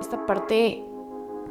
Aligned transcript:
Esta 0.00 0.26
parte 0.26 0.84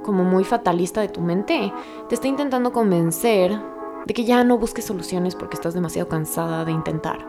como 0.03 0.23
muy 0.23 0.43
fatalista 0.43 1.01
de 1.01 1.09
tu 1.09 1.21
mente 1.21 1.71
te 2.07 2.15
está 2.15 2.27
intentando 2.27 2.71
convencer 2.71 3.59
de 4.05 4.13
que 4.13 4.23
ya 4.23 4.43
no 4.43 4.57
busques 4.57 4.85
soluciones 4.85 5.35
porque 5.35 5.55
estás 5.55 5.73
demasiado 5.73 6.09
cansada 6.09 6.65
de 6.65 6.71
intentar. 6.71 7.25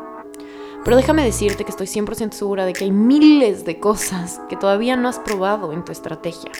Pero 0.84 0.96
déjame 0.96 1.24
decirte 1.24 1.64
que 1.64 1.70
estoy 1.70 1.86
100% 1.86 2.32
segura 2.32 2.64
de 2.64 2.72
que 2.72 2.84
hay 2.84 2.90
miles 2.90 3.64
de 3.64 3.78
cosas 3.78 4.40
que 4.48 4.56
todavía 4.56 4.96
no 4.96 5.08
has 5.08 5.18
probado 5.18 5.72
en 5.72 5.84
tu 5.84 5.92
estrategia. 5.92 6.52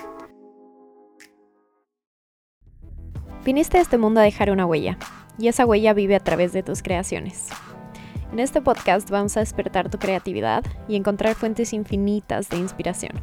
Viniste 3.45 3.79
a 3.79 3.81
este 3.81 3.97
mundo 3.97 4.21
a 4.21 4.25
dejar 4.25 4.51
una 4.51 4.67
huella, 4.67 4.99
y 5.39 5.49
esa 5.49 5.65
huella 5.65 5.95
vive 5.95 6.15
a 6.15 6.21
través 6.21 6.53
de 6.53 6.63
tus 6.63 6.83
creaciones. 6.83 7.49
En 8.33 8.39
este 8.39 8.61
podcast 8.61 9.11
vamos 9.11 9.37
a 9.37 9.41
despertar 9.41 9.91
tu 9.91 9.99
creatividad 9.99 10.63
y 10.87 10.95
encontrar 10.95 11.35
fuentes 11.35 11.73
infinitas 11.73 12.49
de 12.49 12.59
inspiración, 12.59 13.21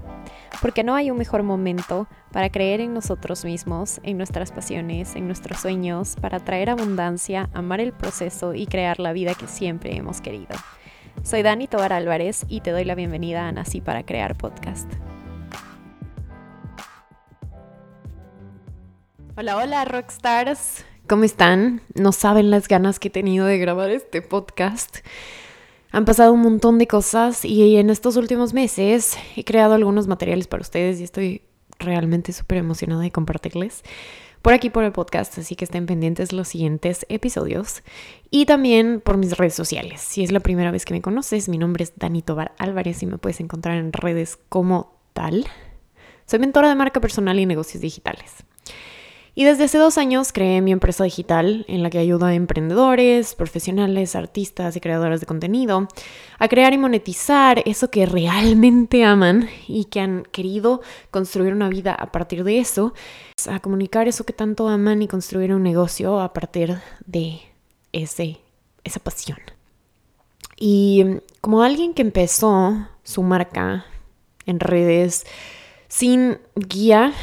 porque 0.61 0.83
no 0.83 0.95
hay 0.95 1.11
un 1.11 1.17
mejor 1.17 1.43
momento 1.43 2.09
para 2.33 2.49
creer 2.49 2.81
en 2.81 2.93
nosotros 2.93 3.45
mismos, 3.45 4.01
en 4.03 4.17
nuestras 4.17 4.51
pasiones, 4.51 5.15
en 5.15 5.27
nuestros 5.27 5.61
sueños, 5.61 6.17
para 6.19 6.41
traer 6.41 6.69
abundancia, 6.69 7.49
amar 7.53 7.79
el 7.79 7.93
proceso 7.93 8.53
y 8.53 8.67
crear 8.67 8.99
la 8.99 9.13
vida 9.13 9.33
que 9.33 9.47
siempre 9.47 9.95
hemos 9.95 10.19
querido. 10.19 10.57
Soy 11.23 11.41
Dani 11.41 11.67
Tobar 11.67 11.93
Álvarez 11.93 12.45
y 12.49 12.59
te 12.59 12.71
doy 12.71 12.83
la 12.83 12.95
bienvenida 12.95 13.47
a 13.47 13.51
Nací 13.53 13.79
para 13.79 14.05
Crear 14.05 14.35
Podcast. 14.35 14.91
Hola, 19.37 19.55
hola, 19.55 19.85
rockstars. 19.85 20.83
¿Cómo 21.07 21.23
están? 21.23 21.79
No 21.95 22.11
saben 22.11 22.51
las 22.51 22.67
ganas 22.67 22.99
que 22.99 23.07
he 23.07 23.11
tenido 23.11 23.45
de 23.45 23.57
grabar 23.57 23.91
este 23.91 24.21
podcast. 24.21 24.97
Han 25.91 26.03
pasado 26.03 26.33
un 26.33 26.41
montón 26.41 26.79
de 26.79 26.87
cosas 26.87 27.45
y 27.45 27.77
en 27.77 27.89
estos 27.89 28.17
últimos 28.17 28.53
meses 28.53 29.17
he 29.37 29.45
creado 29.45 29.73
algunos 29.73 30.07
materiales 30.07 30.47
para 30.47 30.61
ustedes 30.61 30.99
y 30.99 31.05
estoy 31.05 31.43
realmente 31.79 32.33
súper 32.33 32.57
emocionada 32.57 33.03
de 33.03 33.11
compartirles 33.11 33.83
por 34.41 34.51
aquí 34.51 34.69
por 34.69 34.83
el 34.83 34.91
podcast, 34.91 35.37
así 35.37 35.55
que 35.55 35.63
estén 35.63 35.85
pendientes 35.85 36.33
los 36.33 36.49
siguientes 36.49 37.05
episodios 37.07 37.83
y 38.29 38.45
también 38.45 38.99
por 38.99 39.15
mis 39.15 39.37
redes 39.37 39.55
sociales. 39.55 40.01
Si 40.01 40.25
es 40.25 40.33
la 40.33 40.41
primera 40.41 40.71
vez 40.71 40.83
que 40.83 40.93
me 40.93 41.01
conoces, 41.01 41.47
mi 41.47 41.57
nombre 41.57 41.85
es 41.85 41.93
Dani 41.95 42.21
Tobar 42.21 42.53
Álvarez 42.57 43.01
y 43.01 43.05
me 43.05 43.17
puedes 43.17 43.39
encontrar 43.39 43.77
en 43.77 43.93
redes 43.93 44.37
como 44.49 44.99
tal. 45.13 45.47
Soy 46.25 46.39
mentora 46.39 46.67
de 46.67 46.75
marca 46.75 46.99
personal 46.99 47.39
y 47.39 47.45
negocios 47.45 47.81
digitales. 47.81 48.43
Y 49.37 49.43
desde 49.43 49.65
hace 49.65 49.77
dos 49.77 49.99
años 49.99 50.33
creé 50.33 50.61
mi 50.61 50.71
empresa 50.71 51.03
digital 51.03 51.63
en 51.67 51.83
la 51.83 51.91
que 51.91 51.99
ayudo 51.99 52.25
a 52.25 52.33
emprendedores, 52.33 53.35
profesionales, 53.35 54.15
artistas 54.15 54.75
y 54.75 54.81
creadores 54.81 55.19
de 55.19 55.27
contenido 55.27 55.87
a 56.39 56.47
crear 56.47 56.73
y 56.73 56.79
monetizar 56.79 57.61
eso 57.67 57.91
que 57.91 58.07
realmente 58.07 59.05
aman 59.05 59.47
y 59.67 59.85
que 59.85 59.99
han 59.99 60.23
querido 60.31 60.81
construir 61.11 61.53
una 61.53 61.69
vida 61.69 61.93
a 61.93 62.11
partir 62.11 62.43
de 62.43 62.57
eso, 62.57 62.95
a 63.47 63.59
comunicar 63.59 64.07
eso 64.07 64.25
que 64.25 64.33
tanto 64.33 64.69
aman 64.69 65.03
y 65.03 65.07
construir 65.07 65.53
un 65.53 65.61
negocio 65.61 66.19
a 66.19 66.33
partir 66.33 66.75
de 67.05 67.39
ese, 67.91 68.39
esa 68.83 68.99
pasión. 69.01 69.37
Y 70.55 71.19
como 71.41 71.61
alguien 71.61 71.93
que 71.93 72.01
empezó 72.01 72.87
su 73.03 73.21
marca 73.21 73.85
en 74.47 74.59
redes 74.59 75.27
sin 75.89 76.39
guía, 76.55 77.13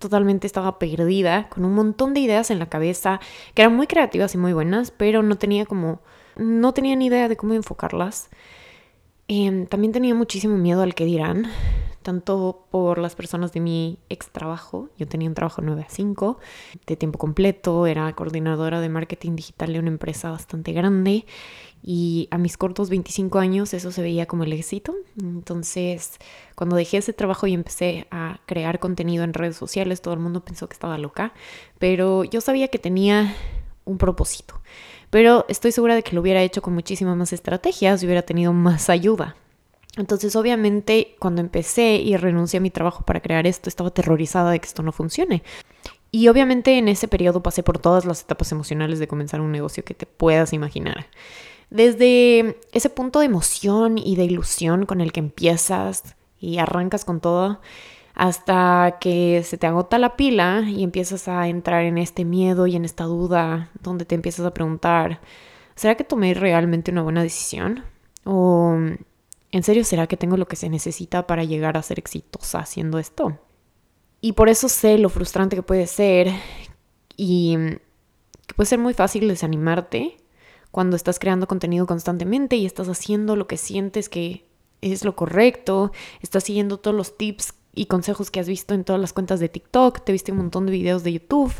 totalmente 0.00 0.48
estaba 0.48 0.80
perdida, 0.80 1.48
con 1.48 1.64
un 1.64 1.74
montón 1.74 2.14
de 2.14 2.20
ideas 2.20 2.50
en 2.50 2.58
la 2.58 2.68
cabeza, 2.68 3.20
que 3.54 3.62
eran 3.62 3.76
muy 3.76 3.86
creativas 3.86 4.34
y 4.34 4.38
muy 4.38 4.52
buenas, 4.52 4.90
pero 4.90 5.22
no 5.22 5.38
tenía 5.38 5.66
como, 5.66 6.00
no 6.36 6.74
tenía 6.74 6.96
ni 6.96 7.06
idea 7.06 7.28
de 7.28 7.36
cómo 7.36 7.54
enfocarlas. 7.54 8.30
Em, 9.28 9.66
también 9.66 9.92
tenía 9.92 10.14
muchísimo 10.14 10.56
miedo 10.56 10.82
al 10.82 10.96
que 10.96 11.04
dirán, 11.04 11.46
tanto 12.02 12.66
por 12.70 12.98
las 12.98 13.14
personas 13.14 13.52
de 13.52 13.60
mi 13.60 13.98
ex 14.08 14.30
trabajo, 14.30 14.88
yo 14.98 15.06
tenía 15.06 15.28
un 15.28 15.34
trabajo 15.34 15.62
9 15.62 15.84
a 15.86 15.90
5, 15.90 16.38
de 16.86 16.96
tiempo 16.96 17.18
completo, 17.18 17.86
era 17.86 18.12
coordinadora 18.14 18.80
de 18.80 18.88
marketing 18.88 19.36
digital 19.36 19.72
de 19.72 19.78
una 19.78 19.88
empresa 19.88 20.30
bastante 20.30 20.72
grande 20.72 21.26
y 21.82 22.28
a 22.30 22.38
mis 22.38 22.56
cortos 22.56 22.90
25 22.90 23.38
años 23.38 23.74
eso 23.74 23.90
se 23.92 24.02
veía 24.02 24.26
como 24.26 24.44
el 24.44 24.52
éxito. 24.52 24.94
Entonces, 25.20 26.18
cuando 26.54 26.76
dejé 26.76 26.98
ese 26.98 27.12
trabajo 27.12 27.46
y 27.46 27.54
empecé 27.54 28.06
a 28.10 28.40
crear 28.46 28.78
contenido 28.78 29.24
en 29.24 29.34
redes 29.34 29.56
sociales, 29.56 30.02
todo 30.02 30.14
el 30.14 30.20
mundo 30.20 30.44
pensó 30.44 30.68
que 30.68 30.74
estaba 30.74 30.98
loca, 30.98 31.32
pero 31.78 32.24
yo 32.24 32.40
sabía 32.40 32.68
que 32.68 32.78
tenía 32.78 33.34
un 33.84 33.98
propósito. 33.98 34.60
Pero 35.10 35.44
estoy 35.48 35.72
segura 35.72 35.94
de 35.94 36.02
que 36.02 36.14
lo 36.14 36.20
hubiera 36.20 36.42
hecho 36.42 36.62
con 36.62 36.74
muchísimas 36.74 37.16
más 37.16 37.32
estrategias 37.32 38.02
y 38.02 38.06
hubiera 38.06 38.22
tenido 38.22 38.52
más 38.52 38.88
ayuda. 38.88 39.36
Entonces, 39.96 40.36
obviamente, 40.36 41.16
cuando 41.18 41.40
empecé 41.40 41.96
y 41.96 42.16
renuncié 42.16 42.58
a 42.58 42.60
mi 42.60 42.70
trabajo 42.70 43.04
para 43.04 43.20
crear 43.20 43.46
esto, 43.46 43.68
estaba 43.68 43.88
aterrorizada 43.88 44.50
de 44.52 44.60
que 44.60 44.66
esto 44.66 44.82
no 44.82 44.92
funcione. 44.92 45.42
Y 46.12 46.28
obviamente 46.28 46.78
en 46.78 46.88
ese 46.88 47.08
periodo 47.08 47.42
pasé 47.42 47.62
por 47.62 47.78
todas 47.78 48.04
las 48.04 48.22
etapas 48.22 48.50
emocionales 48.52 48.98
de 48.98 49.08
comenzar 49.08 49.40
un 49.40 49.52
negocio 49.52 49.84
que 49.84 49.94
te 49.94 50.06
puedas 50.06 50.52
imaginar. 50.52 51.06
Desde 51.70 52.58
ese 52.72 52.90
punto 52.90 53.20
de 53.20 53.26
emoción 53.26 53.96
y 53.96 54.16
de 54.16 54.24
ilusión 54.24 54.86
con 54.86 55.00
el 55.00 55.12
que 55.12 55.20
empiezas 55.20 56.16
y 56.40 56.58
arrancas 56.58 57.04
con 57.04 57.20
todo, 57.20 57.60
hasta 58.14 58.98
que 59.00 59.42
se 59.44 59.56
te 59.56 59.68
agota 59.68 59.98
la 59.98 60.16
pila 60.16 60.64
y 60.68 60.82
empiezas 60.82 61.28
a 61.28 61.46
entrar 61.46 61.84
en 61.84 61.96
este 61.96 62.24
miedo 62.24 62.66
y 62.66 62.74
en 62.74 62.84
esta 62.84 63.04
duda, 63.04 63.70
donde 63.80 64.04
te 64.04 64.16
empiezas 64.16 64.44
a 64.44 64.52
preguntar, 64.52 65.20
¿será 65.76 65.94
que 65.94 66.04
tomé 66.04 66.34
realmente 66.34 66.90
una 66.90 67.02
buena 67.02 67.22
decisión? 67.22 67.84
¿O 68.24 68.76
en 69.52 69.62
serio 69.62 69.84
será 69.84 70.06
que 70.06 70.16
tengo 70.16 70.36
lo 70.36 70.46
que 70.46 70.56
se 70.56 70.68
necesita 70.68 71.26
para 71.26 71.44
llegar 71.44 71.76
a 71.76 71.82
ser 71.82 71.98
exitosa 71.98 72.60
haciendo 72.60 72.98
esto? 72.98 73.38
Y 74.20 74.32
por 74.32 74.48
eso 74.48 74.68
sé 74.68 74.98
lo 74.98 75.08
frustrante 75.08 75.56
que 75.56 75.62
puede 75.62 75.86
ser 75.86 76.30
y 77.16 77.56
que 78.46 78.54
puede 78.54 78.68
ser 78.68 78.78
muy 78.78 78.94
fácil 78.94 79.28
desanimarte 79.28 80.16
cuando 80.70 80.96
estás 80.96 81.18
creando 81.18 81.48
contenido 81.48 81.86
constantemente 81.86 82.56
y 82.56 82.66
estás 82.66 82.88
haciendo 82.88 83.34
lo 83.34 83.46
que 83.46 83.56
sientes 83.56 84.08
que 84.08 84.46
es 84.82 85.04
lo 85.04 85.16
correcto, 85.16 85.92
estás 86.22 86.44
siguiendo 86.44 86.78
todos 86.78 86.96
los 86.96 87.16
tips 87.16 87.54
y 87.74 87.86
consejos 87.86 88.30
que 88.30 88.40
has 88.40 88.48
visto 88.48 88.74
en 88.74 88.84
todas 88.84 89.00
las 89.00 89.12
cuentas 89.12 89.40
de 89.40 89.48
TikTok, 89.48 90.04
te 90.04 90.12
viste 90.12 90.32
un 90.32 90.38
montón 90.38 90.66
de 90.66 90.72
videos 90.72 91.04
de 91.04 91.12
YouTube, 91.12 91.52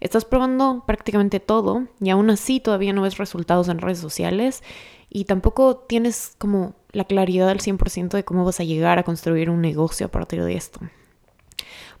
estás 0.00 0.24
probando 0.24 0.84
prácticamente 0.86 1.40
todo 1.40 1.86
y 2.00 2.10
aún 2.10 2.30
así 2.30 2.60
todavía 2.60 2.92
no 2.92 3.02
ves 3.02 3.18
resultados 3.18 3.68
en 3.68 3.78
redes 3.78 3.98
sociales 3.98 4.62
y 5.12 5.24
tampoco 5.24 5.76
tienes 5.76 6.34
como 6.38 6.74
la 6.92 7.04
claridad 7.04 7.50
al 7.50 7.60
100% 7.60 8.10
de 8.10 8.24
cómo 8.24 8.44
vas 8.44 8.60
a 8.60 8.64
llegar 8.64 8.98
a 8.98 9.02
construir 9.02 9.50
un 9.50 9.60
negocio 9.60 10.06
a 10.06 10.10
partir 10.10 10.42
de 10.42 10.54
esto. 10.54 10.80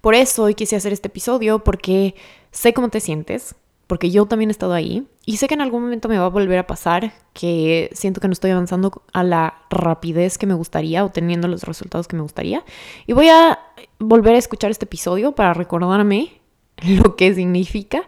Por 0.00 0.14
eso 0.14 0.44
hoy 0.44 0.54
quise 0.54 0.76
hacer 0.76 0.92
este 0.92 1.08
episodio 1.08 1.62
porque 1.62 2.14
sé 2.50 2.72
cómo 2.72 2.88
te 2.88 3.00
sientes, 3.00 3.54
porque 3.86 4.10
yo 4.10 4.24
también 4.26 4.50
he 4.50 4.52
estado 4.52 4.72
ahí 4.72 5.06
y 5.26 5.36
sé 5.36 5.46
que 5.46 5.54
en 5.54 5.60
algún 5.60 5.82
momento 5.82 6.08
me 6.08 6.18
va 6.18 6.26
a 6.26 6.30
volver 6.30 6.58
a 6.58 6.66
pasar 6.66 7.12
que 7.34 7.90
siento 7.92 8.20
que 8.20 8.28
no 8.28 8.32
estoy 8.32 8.50
avanzando 8.50 9.02
a 9.12 9.22
la 9.22 9.62
rapidez 9.68 10.38
que 10.38 10.46
me 10.46 10.54
gustaría 10.54 11.04
o 11.04 11.10
teniendo 11.10 11.48
los 11.48 11.64
resultados 11.64 12.08
que 12.08 12.16
me 12.16 12.22
gustaría. 12.22 12.64
Y 13.06 13.12
voy 13.12 13.28
a 13.28 13.58
volver 13.98 14.34
a 14.34 14.38
escuchar 14.38 14.70
este 14.70 14.86
episodio 14.86 15.32
para 15.32 15.52
recordarme 15.52 16.40
lo 16.82 17.14
que 17.14 17.34
significa 17.34 18.02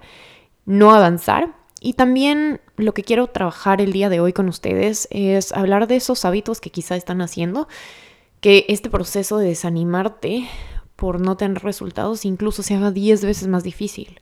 no 0.65 0.95
avanzar. 0.95 1.55
Y 1.81 1.93
también 1.93 2.61
lo 2.77 2.95
que 2.95 3.05
quiero 3.05 3.27
trabajar 3.29 3.81
el 3.81 3.93
día 3.93 4.09
de 4.09 4.21
hoy 4.21 4.33
con 4.33 4.49
ustedes 4.49 5.09
es 5.11 5.53
hablar 5.53 5.87
de 5.87 5.97
esos 5.97 6.25
hábitos 6.25 6.61
que 6.61 6.71
quizá 6.71 6.97
están 6.97 7.21
haciendo, 7.21 7.69
que 8.41 8.67
este 8.69 8.91
proceso 8.91 9.39
de 9.39 9.49
desanimarte 9.49 10.49
por 10.97 11.21
no 11.21 11.37
tener 11.37 11.63
resultados 11.63 12.25
incluso 12.25 12.63
se 12.63 12.75
haga 12.75 12.91
10 12.91 13.25
veces 13.25 13.49
más 13.49 13.65
difícil 13.65 14.21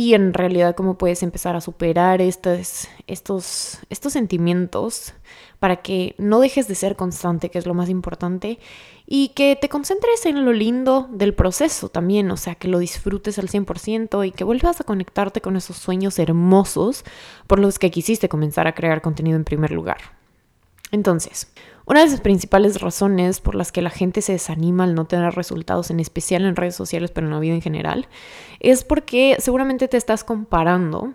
y 0.00 0.14
en 0.14 0.32
realidad 0.32 0.74
cómo 0.74 0.96
puedes 0.96 1.22
empezar 1.22 1.56
a 1.56 1.60
superar 1.60 2.22
estos, 2.22 2.88
estos, 3.06 3.80
estos 3.90 4.14
sentimientos 4.14 5.12
para 5.58 5.82
que 5.82 6.14
no 6.16 6.40
dejes 6.40 6.66
de 6.68 6.74
ser 6.74 6.96
constante, 6.96 7.50
que 7.50 7.58
es 7.58 7.66
lo 7.66 7.74
más 7.74 7.90
importante, 7.90 8.58
y 9.06 9.28
que 9.34 9.58
te 9.60 9.68
concentres 9.68 10.24
en 10.24 10.46
lo 10.46 10.54
lindo 10.54 11.06
del 11.12 11.34
proceso 11.34 11.90
también, 11.90 12.30
o 12.30 12.38
sea, 12.38 12.54
que 12.54 12.66
lo 12.66 12.78
disfrutes 12.78 13.38
al 13.38 13.48
100% 13.48 14.26
y 14.26 14.30
que 14.30 14.42
vuelvas 14.42 14.80
a 14.80 14.84
conectarte 14.84 15.42
con 15.42 15.54
esos 15.54 15.76
sueños 15.76 16.18
hermosos 16.18 17.04
por 17.46 17.58
los 17.58 17.78
que 17.78 17.90
quisiste 17.90 18.30
comenzar 18.30 18.66
a 18.66 18.74
crear 18.74 19.02
contenido 19.02 19.36
en 19.36 19.44
primer 19.44 19.70
lugar. 19.70 19.98
Entonces, 20.92 21.52
una 21.90 22.04
de 22.04 22.10
las 22.10 22.20
principales 22.20 22.80
razones 22.80 23.40
por 23.40 23.56
las 23.56 23.72
que 23.72 23.82
la 23.82 23.90
gente 23.90 24.22
se 24.22 24.32
desanima 24.32 24.84
al 24.84 24.94
no 24.94 25.06
tener 25.06 25.34
resultados, 25.34 25.90
en 25.90 25.98
especial 25.98 26.44
en 26.44 26.54
redes 26.54 26.76
sociales, 26.76 27.10
pero 27.10 27.26
en 27.26 27.32
la 27.32 27.40
vida 27.40 27.54
en 27.54 27.62
general, 27.62 28.06
es 28.60 28.84
porque 28.84 29.36
seguramente 29.40 29.88
te 29.88 29.96
estás 29.96 30.22
comparando 30.22 31.14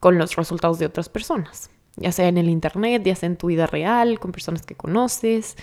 con 0.00 0.18
los 0.18 0.36
resultados 0.36 0.78
de 0.78 0.84
otras 0.84 1.08
personas, 1.08 1.70
ya 1.96 2.12
sea 2.12 2.28
en 2.28 2.36
el 2.36 2.50
internet, 2.50 3.02
ya 3.02 3.16
sea 3.16 3.28
en 3.28 3.38
tu 3.38 3.46
vida 3.46 3.66
real, 3.66 4.20
con 4.20 4.32
personas 4.32 4.66
que 4.66 4.74
conoces, 4.74 5.56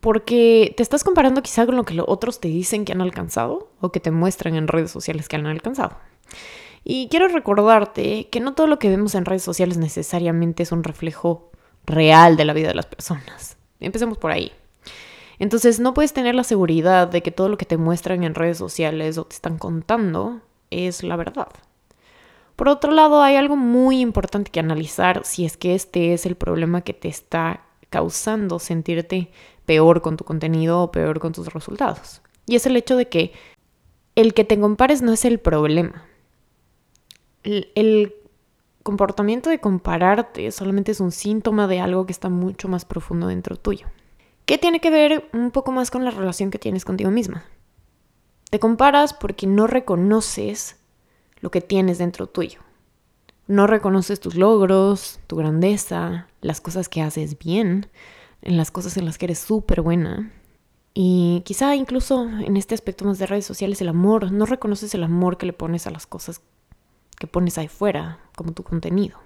porque 0.00 0.72
te 0.78 0.82
estás 0.82 1.04
comparando 1.04 1.42
quizá 1.42 1.66
con 1.66 1.76
lo 1.76 1.84
que 1.84 1.92
los 1.92 2.06
otros 2.08 2.40
te 2.40 2.48
dicen 2.48 2.86
que 2.86 2.92
han 2.92 3.02
alcanzado 3.02 3.70
o 3.82 3.92
que 3.92 4.00
te 4.00 4.10
muestran 4.10 4.54
en 4.54 4.68
redes 4.68 4.90
sociales 4.90 5.28
que 5.28 5.36
han 5.36 5.46
alcanzado. 5.46 5.98
Y 6.82 7.08
quiero 7.10 7.28
recordarte 7.28 8.28
que 8.30 8.40
no 8.40 8.54
todo 8.54 8.68
lo 8.68 8.78
que 8.78 8.88
vemos 8.88 9.14
en 9.14 9.26
redes 9.26 9.42
sociales 9.42 9.76
necesariamente 9.76 10.62
es 10.62 10.72
un 10.72 10.82
reflejo 10.82 11.50
real 11.88 12.36
de 12.36 12.44
la 12.44 12.52
vida 12.52 12.68
de 12.68 12.74
las 12.74 12.86
personas. 12.86 13.56
Empecemos 13.80 14.18
por 14.18 14.30
ahí. 14.30 14.52
Entonces 15.38 15.80
no 15.80 15.94
puedes 15.94 16.12
tener 16.12 16.34
la 16.34 16.44
seguridad 16.44 17.08
de 17.08 17.22
que 17.22 17.30
todo 17.30 17.48
lo 17.48 17.58
que 17.58 17.66
te 17.66 17.76
muestran 17.76 18.24
en 18.24 18.34
redes 18.34 18.58
sociales 18.58 19.18
o 19.18 19.24
te 19.24 19.34
están 19.34 19.58
contando 19.58 20.40
es 20.70 21.02
la 21.02 21.16
verdad. 21.16 21.48
Por 22.56 22.68
otro 22.68 22.90
lado, 22.90 23.22
hay 23.22 23.36
algo 23.36 23.54
muy 23.56 24.00
importante 24.00 24.50
que 24.50 24.58
analizar 24.58 25.24
si 25.24 25.44
es 25.44 25.56
que 25.56 25.74
este 25.76 26.12
es 26.12 26.26
el 26.26 26.34
problema 26.34 26.80
que 26.80 26.92
te 26.92 27.06
está 27.06 27.62
causando 27.88 28.58
sentirte 28.58 29.30
peor 29.64 30.02
con 30.02 30.16
tu 30.16 30.24
contenido 30.24 30.82
o 30.82 30.90
peor 30.90 31.20
con 31.20 31.32
tus 31.32 31.52
resultados. 31.52 32.20
Y 32.46 32.56
es 32.56 32.66
el 32.66 32.76
hecho 32.76 32.96
de 32.96 33.08
que 33.08 33.32
el 34.16 34.34
que 34.34 34.44
te 34.44 34.58
compares 34.58 35.02
no 35.02 35.12
es 35.12 35.24
el 35.24 35.38
problema. 35.38 36.04
El, 37.44 38.14
comportamiento 38.88 39.50
de 39.50 39.60
compararte 39.60 40.50
solamente 40.50 40.92
es 40.92 41.00
un 41.00 41.12
síntoma 41.12 41.66
de 41.66 41.78
algo 41.78 42.06
que 42.06 42.12
está 42.12 42.30
mucho 42.30 42.68
más 42.68 42.86
profundo 42.86 43.26
dentro 43.26 43.56
tuyo. 43.56 43.86
¿Qué 44.46 44.56
tiene 44.56 44.80
que 44.80 44.88
ver 44.88 45.28
un 45.34 45.50
poco 45.50 45.72
más 45.72 45.90
con 45.90 46.06
la 46.06 46.10
relación 46.10 46.50
que 46.50 46.58
tienes 46.58 46.86
contigo 46.86 47.10
misma? 47.10 47.44
Te 48.48 48.58
comparas 48.58 49.12
porque 49.12 49.46
no 49.46 49.66
reconoces 49.66 50.76
lo 51.40 51.50
que 51.50 51.60
tienes 51.60 51.98
dentro 51.98 52.28
tuyo. 52.28 52.60
No 53.46 53.66
reconoces 53.66 54.20
tus 54.20 54.36
logros, 54.36 55.20
tu 55.26 55.36
grandeza, 55.36 56.26
las 56.40 56.62
cosas 56.62 56.88
que 56.88 57.02
haces 57.02 57.38
bien, 57.38 57.88
en 58.40 58.56
las 58.56 58.70
cosas 58.70 58.96
en 58.96 59.04
las 59.04 59.18
que 59.18 59.26
eres 59.26 59.38
súper 59.38 59.82
buena. 59.82 60.32
Y 60.94 61.42
quizá 61.44 61.76
incluso 61.76 62.22
en 62.26 62.56
este 62.56 62.74
aspecto 62.74 63.04
más 63.04 63.18
de 63.18 63.26
redes 63.26 63.44
sociales, 63.44 63.82
el 63.82 63.88
amor, 63.88 64.32
no 64.32 64.46
reconoces 64.46 64.94
el 64.94 65.04
amor 65.04 65.36
que 65.36 65.44
le 65.44 65.52
pones 65.52 65.86
a 65.86 65.90
las 65.90 66.06
cosas 66.06 66.40
que 67.18 67.26
pones 67.26 67.58
ahí 67.58 67.68
fuera, 67.68 68.18
como 68.36 68.52
tu 68.52 68.62
contenido. 68.62 69.18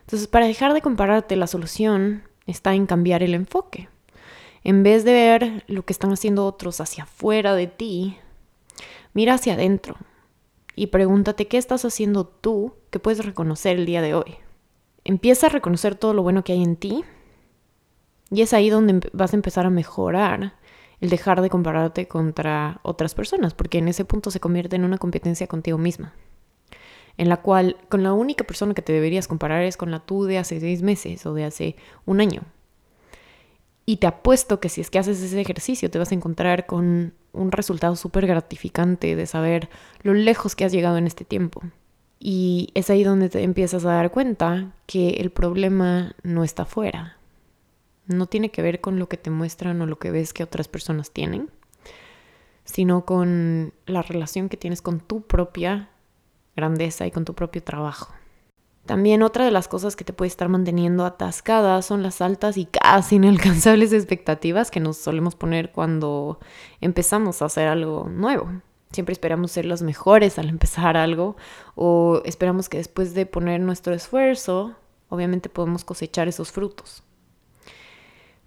Entonces, 0.00 0.28
para 0.28 0.46
dejar 0.46 0.72
de 0.72 0.82
compararte, 0.82 1.36
la 1.36 1.46
solución 1.46 2.22
está 2.46 2.74
en 2.74 2.86
cambiar 2.86 3.22
el 3.22 3.34
enfoque. 3.34 3.88
En 4.62 4.82
vez 4.82 5.04
de 5.04 5.12
ver 5.12 5.64
lo 5.66 5.84
que 5.84 5.92
están 5.92 6.12
haciendo 6.12 6.46
otros 6.46 6.80
hacia 6.80 7.04
afuera 7.04 7.54
de 7.54 7.66
ti, 7.66 8.16
mira 9.14 9.34
hacia 9.34 9.54
adentro 9.54 9.96
y 10.74 10.88
pregúntate 10.88 11.48
qué 11.48 11.56
estás 11.56 11.84
haciendo 11.84 12.26
tú 12.26 12.74
que 12.90 12.98
puedes 12.98 13.24
reconocer 13.24 13.78
el 13.78 13.86
día 13.86 14.02
de 14.02 14.14
hoy. 14.14 14.36
Empieza 15.04 15.46
a 15.46 15.50
reconocer 15.50 15.94
todo 15.94 16.14
lo 16.14 16.22
bueno 16.22 16.44
que 16.44 16.52
hay 16.52 16.62
en 16.62 16.76
ti 16.76 17.04
y 18.30 18.42
es 18.42 18.52
ahí 18.52 18.70
donde 18.70 19.08
vas 19.12 19.32
a 19.32 19.36
empezar 19.36 19.66
a 19.66 19.70
mejorar 19.70 20.54
el 21.00 21.10
dejar 21.10 21.42
de 21.42 21.50
compararte 21.50 22.08
contra 22.08 22.80
otras 22.82 23.14
personas, 23.14 23.54
porque 23.54 23.78
en 23.78 23.88
ese 23.88 24.04
punto 24.04 24.30
se 24.30 24.40
convierte 24.40 24.76
en 24.76 24.84
una 24.84 24.98
competencia 24.98 25.46
contigo 25.46 25.78
misma, 25.78 26.14
en 27.18 27.28
la 27.28 27.38
cual 27.38 27.76
con 27.88 28.02
la 28.02 28.12
única 28.12 28.44
persona 28.44 28.74
que 28.74 28.82
te 28.82 28.92
deberías 28.92 29.28
comparar 29.28 29.62
es 29.62 29.76
con 29.76 29.90
la 29.90 30.00
tú 30.00 30.24
de 30.24 30.38
hace 30.38 30.60
seis 30.60 30.82
meses 30.82 31.24
o 31.26 31.34
de 31.34 31.44
hace 31.44 31.76
un 32.04 32.20
año. 32.20 32.42
Y 33.86 33.98
te 33.98 34.06
apuesto 34.06 34.58
que 34.58 34.68
si 34.68 34.80
es 34.80 34.90
que 34.90 34.98
haces 34.98 35.22
ese 35.22 35.40
ejercicio 35.40 35.90
te 35.90 35.98
vas 35.98 36.10
a 36.10 36.14
encontrar 36.14 36.66
con 36.66 37.14
un 37.32 37.52
resultado 37.52 37.94
súper 37.94 38.26
gratificante 38.26 39.14
de 39.14 39.26
saber 39.26 39.68
lo 40.02 40.12
lejos 40.12 40.56
que 40.56 40.64
has 40.64 40.72
llegado 40.72 40.98
en 40.98 41.06
este 41.06 41.24
tiempo. 41.24 41.62
Y 42.18 42.70
es 42.74 42.90
ahí 42.90 43.04
donde 43.04 43.28
te 43.28 43.42
empiezas 43.42 43.84
a 43.84 43.92
dar 43.92 44.10
cuenta 44.10 44.72
que 44.86 45.10
el 45.20 45.30
problema 45.30 46.16
no 46.22 46.44
está 46.44 46.62
afuera, 46.62 47.18
no 48.06 48.26
tiene 48.26 48.50
que 48.50 48.62
ver 48.62 48.80
con 48.80 48.98
lo 48.98 49.08
que 49.08 49.16
te 49.16 49.30
muestran 49.30 49.80
o 49.82 49.86
lo 49.86 49.98
que 49.98 50.10
ves 50.10 50.32
que 50.32 50.42
otras 50.42 50.66
personas 50.66 51.10
tienen, 51.10 51.50
sino 52.64 53.04
con 53.04 53.72
la 53.86 54.02
relación 54.02 54.48
que 54.48 54.56
tienes 54.56 54.82
con 54.82 55.00
tu 55.00 55.22
propia 55.22 55.90
grandeza 56.56 57.06
y 57.06 57.10
con 57.10 57.24
tu 57.24 57.34
propio 57.34 57.62
trabajo. 57.62 58.12
También 58.86 59.22
otra 59.22 59.44
de 59.44 59.50
las 59.50 59.66
cosas 59.66 59.96
que 59.96 60.04
te 60.04 60.12
puede 60.12 60.28
estar 60.28 60.48
manteniendo 60.48 61.04
atascada 61.04 61.82
son 61.82 62.02
las 62.02 62.20
altas 62.20 62.56
y 62.56 62.66
casi 62.66 63.16
inalcanzables 63.16 63.92
expectativas 63.92 64.70
que 64.70 64.80
nos 64.80 64.96
solemos 64.96 65.34
poner 65.34 65.72
cuando 65.72 66.38
empezamos 66.80 67.42
a 67.42 67.46
hacer 67.46 67.68
algo 67.68 68.08
nuevo. 68.08 68.48
Siempre 68.92 69.12
esperamos 69.12 69.50
ser 69.50 69.66
los 69.66 69.82
mejores 69.82 70.38
al 70.38 70.48
empezar 70.48 70.96
algo 70.96 71.36
o 71.74 72.22
esperamos 72.24 72.68
que 72.68 72.78
después 72.78 73.14
de 73.14 73.26
poner 73.26 73.60
nuestro 73.60 73.92
esfuerzo, 73.92 74.76
obviamente 75.08 75.48
podemos 75.48 75.84
cosechar 75.84 76.28
esos 76.28 76.52
frutos. 76.52 77.02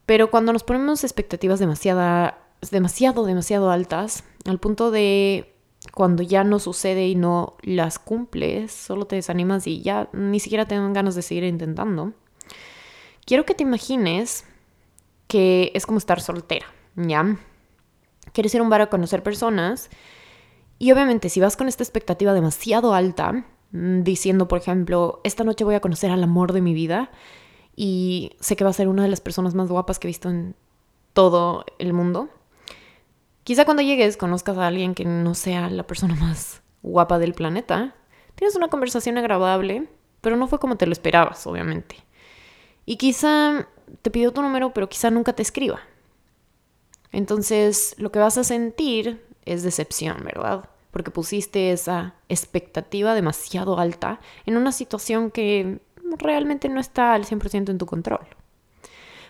Pero 0.05 0.31
cuando 0.31 0.53
nos 0.53 0.63
ponemos 0.63 1.03
expectativas 1.03 1.59
demasiado, 1.59 2.33
demasiado, 2.71 3.25
demasiado 3.25 3.69
altas, 3.69 4.23
al 4.45 4.57
punto 4.57 4.89
de 4.89 5.53
cuando 5.93 6.23
ya 6.23 6.43
no 6.43 6.59
sucede 6.59 7.07
y 7.07 7.15
no 7.15 7.57
las 7.61 7.99
cumples, 7.99 8.71
solo 8.71 9.05
te 9.05 9.15
desanimas 9.15 9.67
y 9.67 9.81
ya 9.81 10.09
ni 10.13 10.39
siquiera 10.39 10.65
te 10.65 10.75
ganas 10.75 11.15
de 11.15 11.21
seguir 11.21 11.43
intentando. 11.43 12.13
Quiero 13.25 13.45
que 13.45 13.53
te 13.53 13.63
imagines 13.63 14.45
que 15.27 15.71
es 15.75 15.85
como 15.85 15.97
estar 15.97 16.21
soltera, 16.21 16.65
¿ya? 16.95 17.37
Quieres 18.33 18.53
ir 18.53 18.61
a 18.61 18.63
un 18.63 18.69
bar 18.69 18.81
a 18.81 18.89
conocer 18.89 19.23
personas 19.23 19.89
y 20.77 20.91
obviamente 20.91 21.29
si 21.29 21.39
vas 21.39 21.57
con 21.57 21.67
esta 21.67 21.83
expectativa 21.83 22.33
demasiado 22.33 22.93
alta, 22.93 23.45
mm, 23.71 24.01
diciendo, 24.01 24.47
por 24.47 24.59
ejemplo, 24.59 25.21
esta 25.23 25.43
noche 25.43 25.63
voy 25.63 25.75
a 25.75 25.81
conocer 25.81 26.11
al 26.11 26.23
amor 26.23 26.53
de 26.53 26.61
mi 26.61 26.73
vida, 26.73 27.11
y 27.81 28.33
sé 28.41 28.57
que 28.57 28.65
va 28.65 28.71
a 28.71 28.73
ser 28.73 28.89
una 28.89 29.03
de 29.03 29.07
las 29.07 29.21
personas 29.21 29.55
más 29.55 29.69
guapas 29.69 29.99
que 29.99 30.07
he 30.07 30.09
visto 30.09 30.29
en 30.29 30.53
todo 31.13 31.63
el 31.77 31.93
mundo. 31.93 32.27
Quizá 33.43 33.65
cuando 33.65 33.83
llegues 33.83 34.17
conozcas 34.17 34.57
a 34.57 34.67
alguien 34.67 34.93
que 34.95 35.05
no 35.05 35.33
sea 35.33 35.69
la 35.69 35.87
persona 35.87 36.15
más 36.15 36.61
guapa 36.81 37.19
del 37.19 37.33
planeta. 37.33 37.95
Tienes 38.35 38.55
una 38.55 38.69
conversación 38.69 39.17
agradable, 39.17 39.87
pero 40.21 40.37
no 40.37 40.47
fue 40.47 40.59
como 40.59 40.77
te 40.77 40.85
lo 40.85 40.91
esperabas, 40.91 41.45
obviamente. 41.47 41.95
Y 42.85 42.97
quizá 42.97 43.67
te 44.01 44.11
pidió 44.11 44.31
tu 44.31 44.41
número, 44.41 44.73
pero 44.73 44.89
quizá 44.89 45.09
nunca 45.11 45.33
te 45.33 45.41
escriba. 45.41 45.81
Entonces, 47.11 47.95
lo 47.97 48.11
que 48.11 48.19
vas 48.19 48.37
a 48.37 48.43
sentir 48.43 49.25
es 49.45 49.63
decepción, 49.63 50.23
¿verdad? 50.23 50.69
Porque 50.91 51.11
pusiste 51.11 51.71
esa 51.71 52.15
expectativa 52.29 53.13
demasiado 53.13 53.79
alta 53.79 54.19
en 54.45 54.57
una 54.57 54.71
situación 54.71 55.31
que 55.31 55.79
realmente 56.17 56.69
no 56.69 56.79
está 56.79 57.13
al 57.13 57.25
100% 57.25 57.69
en 57.69 57.77
tu 57.77 57.85
control. 57.85 58.25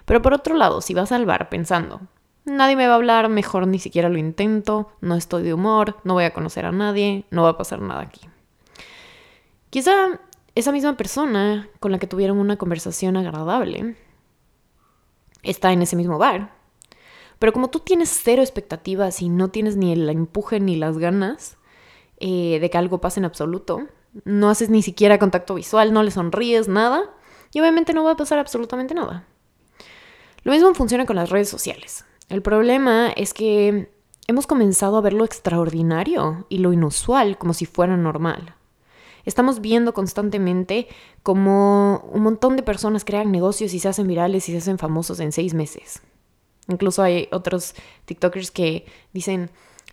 Pero 0.05 0.21
por 0.21 0.33
otro 0.33 0.55
lado, 0.55 0.81
si 0.81 0.93
vas 0.93 1.11
al 1.11 1.25
bar 1.25 1.49
pensando, 1.49 2.01
nadie 2.49 2.75
me 2.75 2.87
va 2.87 2.93
a 2.93 2.95
hablar, 2.95 3.29
mejor 3.29 3.67
ni 3.67 3.79
siquiera 3.79 4.09
lo 4.09 4.17
intento, 4.17 4.91
no 5.01 5.15
estoy 5.15 5.43
de 5.43 5.53
humor, 5.53 5.97
no 6.03 6.13
voy 6.13 6.23
a 6.23 6.33
conocer 6.33 6.65
a 6.65 6.71
nadie, 6.71 7.25
no 7.31 7.43
va 7.43 7.49
a 7.49 7.57
pasar 7.57 7.81
nada 7.81 8.01
aquí. 8.01 8.21
Quizá 9.69 10.19
esa 10.55 10.71
misma 10.71 10.97
persona 10.97 11.69
con 11.79 11.91
la 11.91 11.99
que 11.99 12.07
tuvieron 12.07 12.37
una 12.37 12.57
conversación 12.57 13.17
agradable 13.17 13.95
está 15.43 15.71
en 15.71 15.81
ese 15.81 15.95
mismo 15.95 16.17
bar. 16.17 16.53
Pero 17.37 17.53
como 17.53 17.69
tú 17.69 17.79
tienes 17.79 18.09
cero 18.21 18.41
expectativas 18.41 19.21
y 19.21 19.29
no 19.29 19.49
tienes 19.49 19.77
ni 19.77 19.93
el 19.93 20.09
empuje 20.09 20.59
ni 20.59 20.75
las 20.75 20.97
ganas 20.97 21.57
eh, 22.17 22.59
de 22.59 22.69
que 22.69 22.77
algo 22.77 22.99
pase 22.99 23.21
en 23.21 23.25
absoluto, 23.25 23.87
no 24.25 24.49
haces 24.49 24.69
ni 24.69 24.81
siquiera 24.81 25.19
contacto 25.19 25.55
visual, 25.55 25.93
no 25.93 26.03
le 26.03 26.11
sonríes, 26.11 26.67
nada, 26.67 27.09
y 27.53 27.61
obviamente 27.61 27.93
no 27.93 28.03
va 28.03 28.11
a 28.11 28.17
pasar 28.17 28.39
absolutamente 28.39 28.93
nada. 28.93 29.25
Lo 30.43 30.51
mismo 30.51 30.73
funciona 30.73 31.05
con 31.05 31.15
las 31.15 31.29
redes 31.29 31.49
sociales. 31.49 32.05
El 32.29 32.43
problema 32.43 33.11
es 33.15 33.33
que 33.33 33.91
hemos 34.27 34.45
comenzado 34.45 34.97
a 34.97 35.01
ver 35.01 35.13
lo 35.13 35.25
extraordinario 35.25 36.45
y 36.47 36.59
lo 36.59 36.71
inusual 36.71 37.37
como 37.39 37.55
si 37.55 37.65
fuera 37.65 37.97
normal. 37.97 38.55
Estamos 39.25 39.61
viendo 39.61 39.93
constantemente 39.93 40.87
como 41.23 42.07
un 42.11 42.21
montón 42.21 42.55
de 42.55 42.63
personas 42.63 43.03
crean 43.03 43.31
negocios 43.31 43.73
y 43.73 43.79
se 43.79 43.89
hacen 43.89 44.07
virales 44.07 44.47
y 44.47 44.51
se 44.51 44.59
hacen 44.59 44.77
famosos 44.77 45.19
en 45.19 45.31
seis 45.31 45.53
meses. 45.53 46.01
Incluso 46.67 47.01
hay 47.01 47.27
otros 47.31 47.73
TikTokers 48.05 48.51
que 48.51 48.85
dicen, 49.11 49.49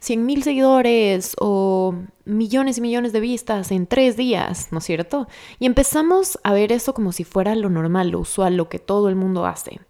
100 0.07 0.25
mil 0.25 0.45
seguidores 0.45 1.35
o 1.41 1.97
millones 2.25 2.79
y 2.79 2.81
millones 2.81 3.13
de 3.13 3.19
vistas 3.19 3.73
en 3.73 3.89
tres 3.89 4.17
días, 4.17 4.69
¿no 4.71 4.79
es 4.79 4.85
cierto? 4.85 5.27
Y 5.59 5.67
empezamos 5.67 6.39
a 6.45 6.53
ver 6.53 6.71
eso 6.71 6.95
como 6.95 7.11
si 7.11 7.25
fuera 7.25 7.57
lo 7.57 7.71
normal, 7.71 8.11
lo 8.11 8.21
usual, 8.21 8.57
lo 8.57 8.69
que 8.69 8.79
todo 8.79 9.09
el 9.09 9.17
mundo 9.17 9.47
hace. 9.47 9.81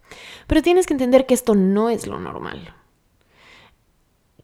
Pero 0.47 0.63
tienes 0.63 0.87
que 0.87 0.95
entender 0.95 1.27
que 1.27 1.35
esto 1.35 1.53
no 1.53 1.91
es 1.91 2.07
lo 2.07 2.19
normal. 2.19 2.73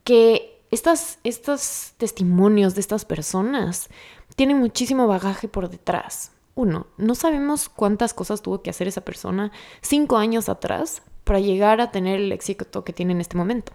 Que 0.03 0.63
estas, 0.69 1.17
estos 1.23 1.93
testimonios 1.97 2.75
de 2.75 2.81
estas 2.81 3.03
personas 3.03 3.89
tienen 4.35 4.59
muchísimo 4.59 5.07
bagaje 5.07 5.47
por 5.47 5.71
detrás. 5.71 6.33
Uno, 6.53 6.85
no 6.97 7.15
sabemos 7.15 7.67
cuántas 7.67 8.13
cosas 8.13 8.43
tuvo 8.43 8.61
que 8.61 8.69
hacer 8.69 8.87
esa 8.87 9.01
persona 9.01 9.51
cinco 9.81 10.17
años 10.17 10.49
atrás 10.49 11.01
para 11.23 11.39
llegar 11.39 11.81
a 11.81 11.89
tener 11.89 12.19
el 12.19 12.31
éxito 12.31 12.83
que 12.83 12.93
tiene 12.93 13.13
en 13.13 13.21
este 13.21 13.37
momento. 13.37 13.73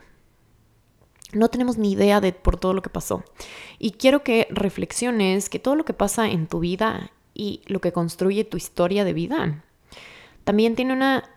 No 1.32 1.48
tenemos 1.48 1.76
ni 1.78 1.92
idea 1.92 2.20
de 2.20 2.32
por 2.32 2.58
todo 2.58 2.72
lo 2.72 2.82
que 2.82 2.90
pasó. 2.90 3.22
Y 3.78 3.92
quiero 3.92 4.22
que 4.22 4.46
reflexiones 4.50 5.50
que 5.50 5.58
todo 5.58 5.76
lo 5.76 5.84
que 5.84 5.92
pasa 5.92 6.28
en 6.28 6.46
tu 6.46 6.60
vida 6.60 7.10
y 7.34 7.62
lo 7.66 7.80
que 7.80 7.92
construye 7.92 8.44
tu 8.44 8.56
historia 8.56 9.04
de 9.04 9.12
vida 9.12 9.62
también 10.44 10.74
tiene 10.74 10.94
una 10.94 11.28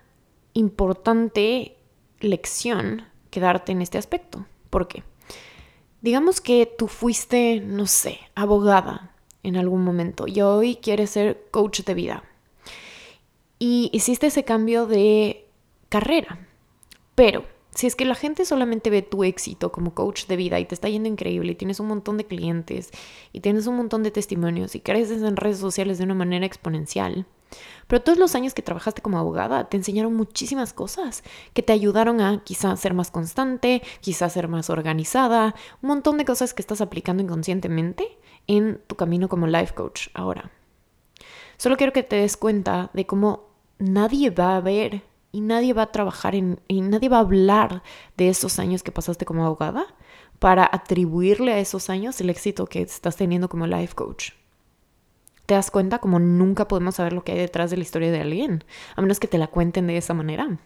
importante 0.54 1.76
lección 2.22 3.04
que 3.30 3.40
darte 3.40 3.72
en 3.72 3.82
este 3.82 3.98
aspecto. 3.98 4.46
¿Por 4.70 4.88
qué? 4.88 5.04
Digamos 6.02 6.42
que 6.42 6.74
tú 6.78 6.88
fuiste, 6.88 7.60
no 7.60 7.88
sé, 7.88 8.20
abogada 8.36 9.16
en 9.44 9.58
algún 9.58 9.84
momento 9.84 10.28
y 10.28 10.42
hoy 10.42 10.78
quieres 10.78 11.12
ser 11.12 11.48
coach 11.52 11.82
de 11.82 11.94
vida. 11.94 12.24
Y 13.60 13.90
hiciste 13.94 14.28
ese 14.28 14.44
cambio 14.44 14.88
de 14.88 15.46
carrera 15.90 16.48
Pero 17.14 17.46
si 17.74 17.88
es 17.88 17.96
que 17.96 18.06
la 18.06 18.16
gente 18.16 18.46
solamente 18.46 18.90
ve 18.90 19.02
tu 19.02 19.24
éxito 19.24 19.72
como 19.72 19.94
coach 19.94 20.26
de 20.28 20.36
vida 20.36 20.60
y 20.60 20.66
te 20.66 20.76
está 20.76 20.90
yendo 20.90 21.08
increíble 21.08 21.54
y 21.54 21.56
tienes 21.56 21.80
un 21.80 21.88
montón 21.88 22.18
de 22.18 22.26
clientes 22.26 22.92
y 23.32 23.40
tienes 23.40 23.68
un 23.68 23.78
montón 23.78 24.04
de 24.04 24.12
testimonios 24.12 24.76
y 24.76 24.82
creces 24.82 25.22
en 25.22 25.38
redes 25.38 25.60
sociales 25.60 25.98
de 25.98 26.04
una 26.04 26.16
manera 26.16 26.46
exponencial, 26.46 27.26
pero 27.88 28.02
todos 28.02 28.18
los 28.18 28.36
años 28.36 28.54
que 28.54 28.62
trabajaste 28.62 29.02
como 29.02 29.20
abogada 29.20 29.70
te 29.70 29.78
enseñaron 29.78 30.14
muchísimas 30.14 30.74
cosas 30.74 31.24
que 31.54 31.64
te 31.64 31.74
ayudaron 31.74 32.22
a 32.22 32.44
quizás 32.44 32.80
ser 32.80 32.94
más 32.94 33.12
constante, 33.12 33.82
quizás 34.02 34.34
ser 34.34 34.48
más 34.48 34.70
organizada, 34.70 35.56
un 35.82 35.90
montón 35.90 36.18
de 36.18 36.26
cosas 36.26 36.54
que 36.54 36.62
estás 36.62 36.82
aplicando 36.82 37.24
inconscientemente 37.24 38.18
en 38.48 38.82
tu 38.88 38.96
camino 38.96 39.30
como 39.30 39.48
life 39.48 39.74
coach 39.74 40.08
ahora. 40.14 40.52
Solo 41.58 41.78
quiero 41.78 41.94
que 41.94 42.04
te 42.04 42.18
des 42.18 42.38
cuenta 42.38 42.90
de 42.94 43.06
cómo 43.06 43.50
nadie 43.78 44.30
va 44.30 44.56
a 44.58 44.62
ver 44.62 45.04
y 45.32 45.42
nadie 45.42 45.74
va 45.74 45.84
a 45.84 45.92
trabajar 45.92 46.36
en, 46.36 46.60
y 46.68 46.82
nadie 46.82 47.10
va 47.10 47.18
a 47.18 47.22
hablar 47.22 47.84
de 48.18 48.30
esos 48.30 48.60
años 48.60 48.84
que 48.84 48.92
pasaste 48.92 49.26
como 49.26 49.46
abogada 49.46 49.86
para 50.40 50.70
atribuirle 50.72 51.54
a 51.54 51.60
esos 51.60 51.90
años 51.90 52.20
el 52.20 52.30
éxito 52.30 52.66
que 52.66 52.82
estás 52.82 53.16
teniendo 53.16 53.48
como 53.48 53.68
life 53.68 53.96
coach. 53.96 54.32
¿Te 55.46 55.54
das 55.54 55.72
cuenta 55.72 56.00
como 56.00 56.20
nunca 56.20 56.68
podemos 56.68 56.96
saber 56.96 57.14
lo 57.14 57.24
que 57.24 57.34
hay 57.34 57.38
detrás 57.38 57.72
de 57.72 57.78
la 57.78 57.84
historia 57.84 58.12
de 58.12 58.22
alguien, 58.22 58.64
a 58.96 59.02
menos 59.02 59.20
que 59.20 59.28
te 59.28 59.38
la 59.38 59.48
cuenten 59.48 59.88
de 59.88 59.98
esa 59.98 60.14
manera? 60.14 60.58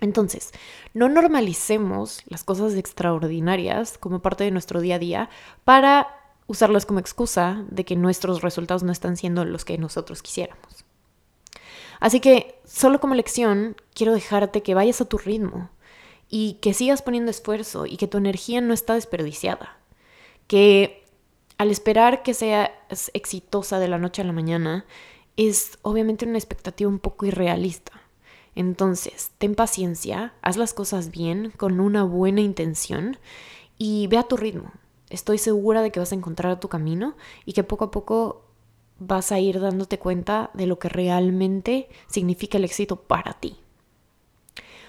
Entonces, 0.00 0.52
no 0.94 1.08
normalicemos 1.08 2.22
las 2.26 2.42
cosas 2.42 2.74
extraordinarias 2.74 3.98
como 3.98 4.20
parte 4.22 4.44
de 4.44 4.50
nuestro 4.50 4.80
día 4.80 4.96
a 4.96 4.98
día 4.98 5.30
para 5.64 6.08
usarlas 6.46 6.86
como 6.86 6.98
excusa 6.98 7.64
de 7.70 7.84
que 7.84 7.96
nuestros 7.96 8.42
resultados 8.42 8.82
no 8.82 8.92
están 8.92 9.16
siendo 9.16 9.44
los 9.44 9.64
que 9.64 9.78
nosotros 9.78 10.22
quisiéramos. 10.22 10.84
Así 12.00 12.20
que, 12.20 12.58
solo 12.64 12.98
como 12.98 13.14
lección, 13.14 13.76
quiero 13.94 14.12
dejarte 14.12 14.62
que 14.62 14.74
vayas 14.74 15.00
a 15.00 15.04
tu 15.04 15.18
ritmo 15.18 15.70
y 16.28 16.54
que 16.54 16.74
sigas 16.74 17.02
poniendo 17.02 17.30
esfuerzo 17.30 17.86
y 17.86 17.96
que 17.96 18.08
tu 18.08 18.18
energía 18.18 18.60
no 18.60 18.72
está 18.72 18.94
desperdiciada. 18.94 19.78
Que 20.46 21.04
al 21.58 21.70
esperar 21.70 22.22
que 22.22 22.32
seas 22.32 22.70
exitosa 23.12 23.78
de 23.78 23.88
la 23.88 23.98
noche 23.98 24.22
a 24.22 24.24
la 24.24 24.32
mañana, 24.32 24.86
es 25.36 25.78
obviamente 25.82 26.24
una 26.24 26.38
expectativa 26.38 26.88
un 26.88 26.98
poco 26.98 27.26
irrealista. 27.26 27.92
Entonces, 28.54 29.30
ten 29.38 29.54
paciencia, 29.54 30.32
haz 30.42 30.56
las 30.56 30.74
cosas 30.74 31.10
bien, 31.10 31.52
con 31.56 31.80
una 31.80 32.02
buena 32.02 32.40
intención 32.40 33.18
y 33.78 34.06
ve 34.06 34.18
a 34.18 34.24
tu 34.24 34.36
ritmo. 34.36 34.72
Estoy 35.10 35.38
segura 35.38 35.82
de 35.82 35.90
que 35.90 36.00
vas 36.00 36.12
a 36.12 36.14
encontrar 36.14 36.60
tu 36.60 36.68
camino 36.68 37.16
y 37.44 37.52
que 37.52 37.64
poco 37.64 37.86
a 37.86 37.90
poco 37.90 38.49
vas 39.00 39.32
a 39.32 39.40
ir 39.40 39.58
dándote 39.58 39.98
cuenta 39.98 40.50
de 40.54 40.66
lo 40.66 40.78
que 40.78 40.88
realmente 40.88 41.88
significa 42.06 42.58
el 42.58 42.64
éxito 42.64 42.96
para 42.96 43.32
ti. 43.32 43.56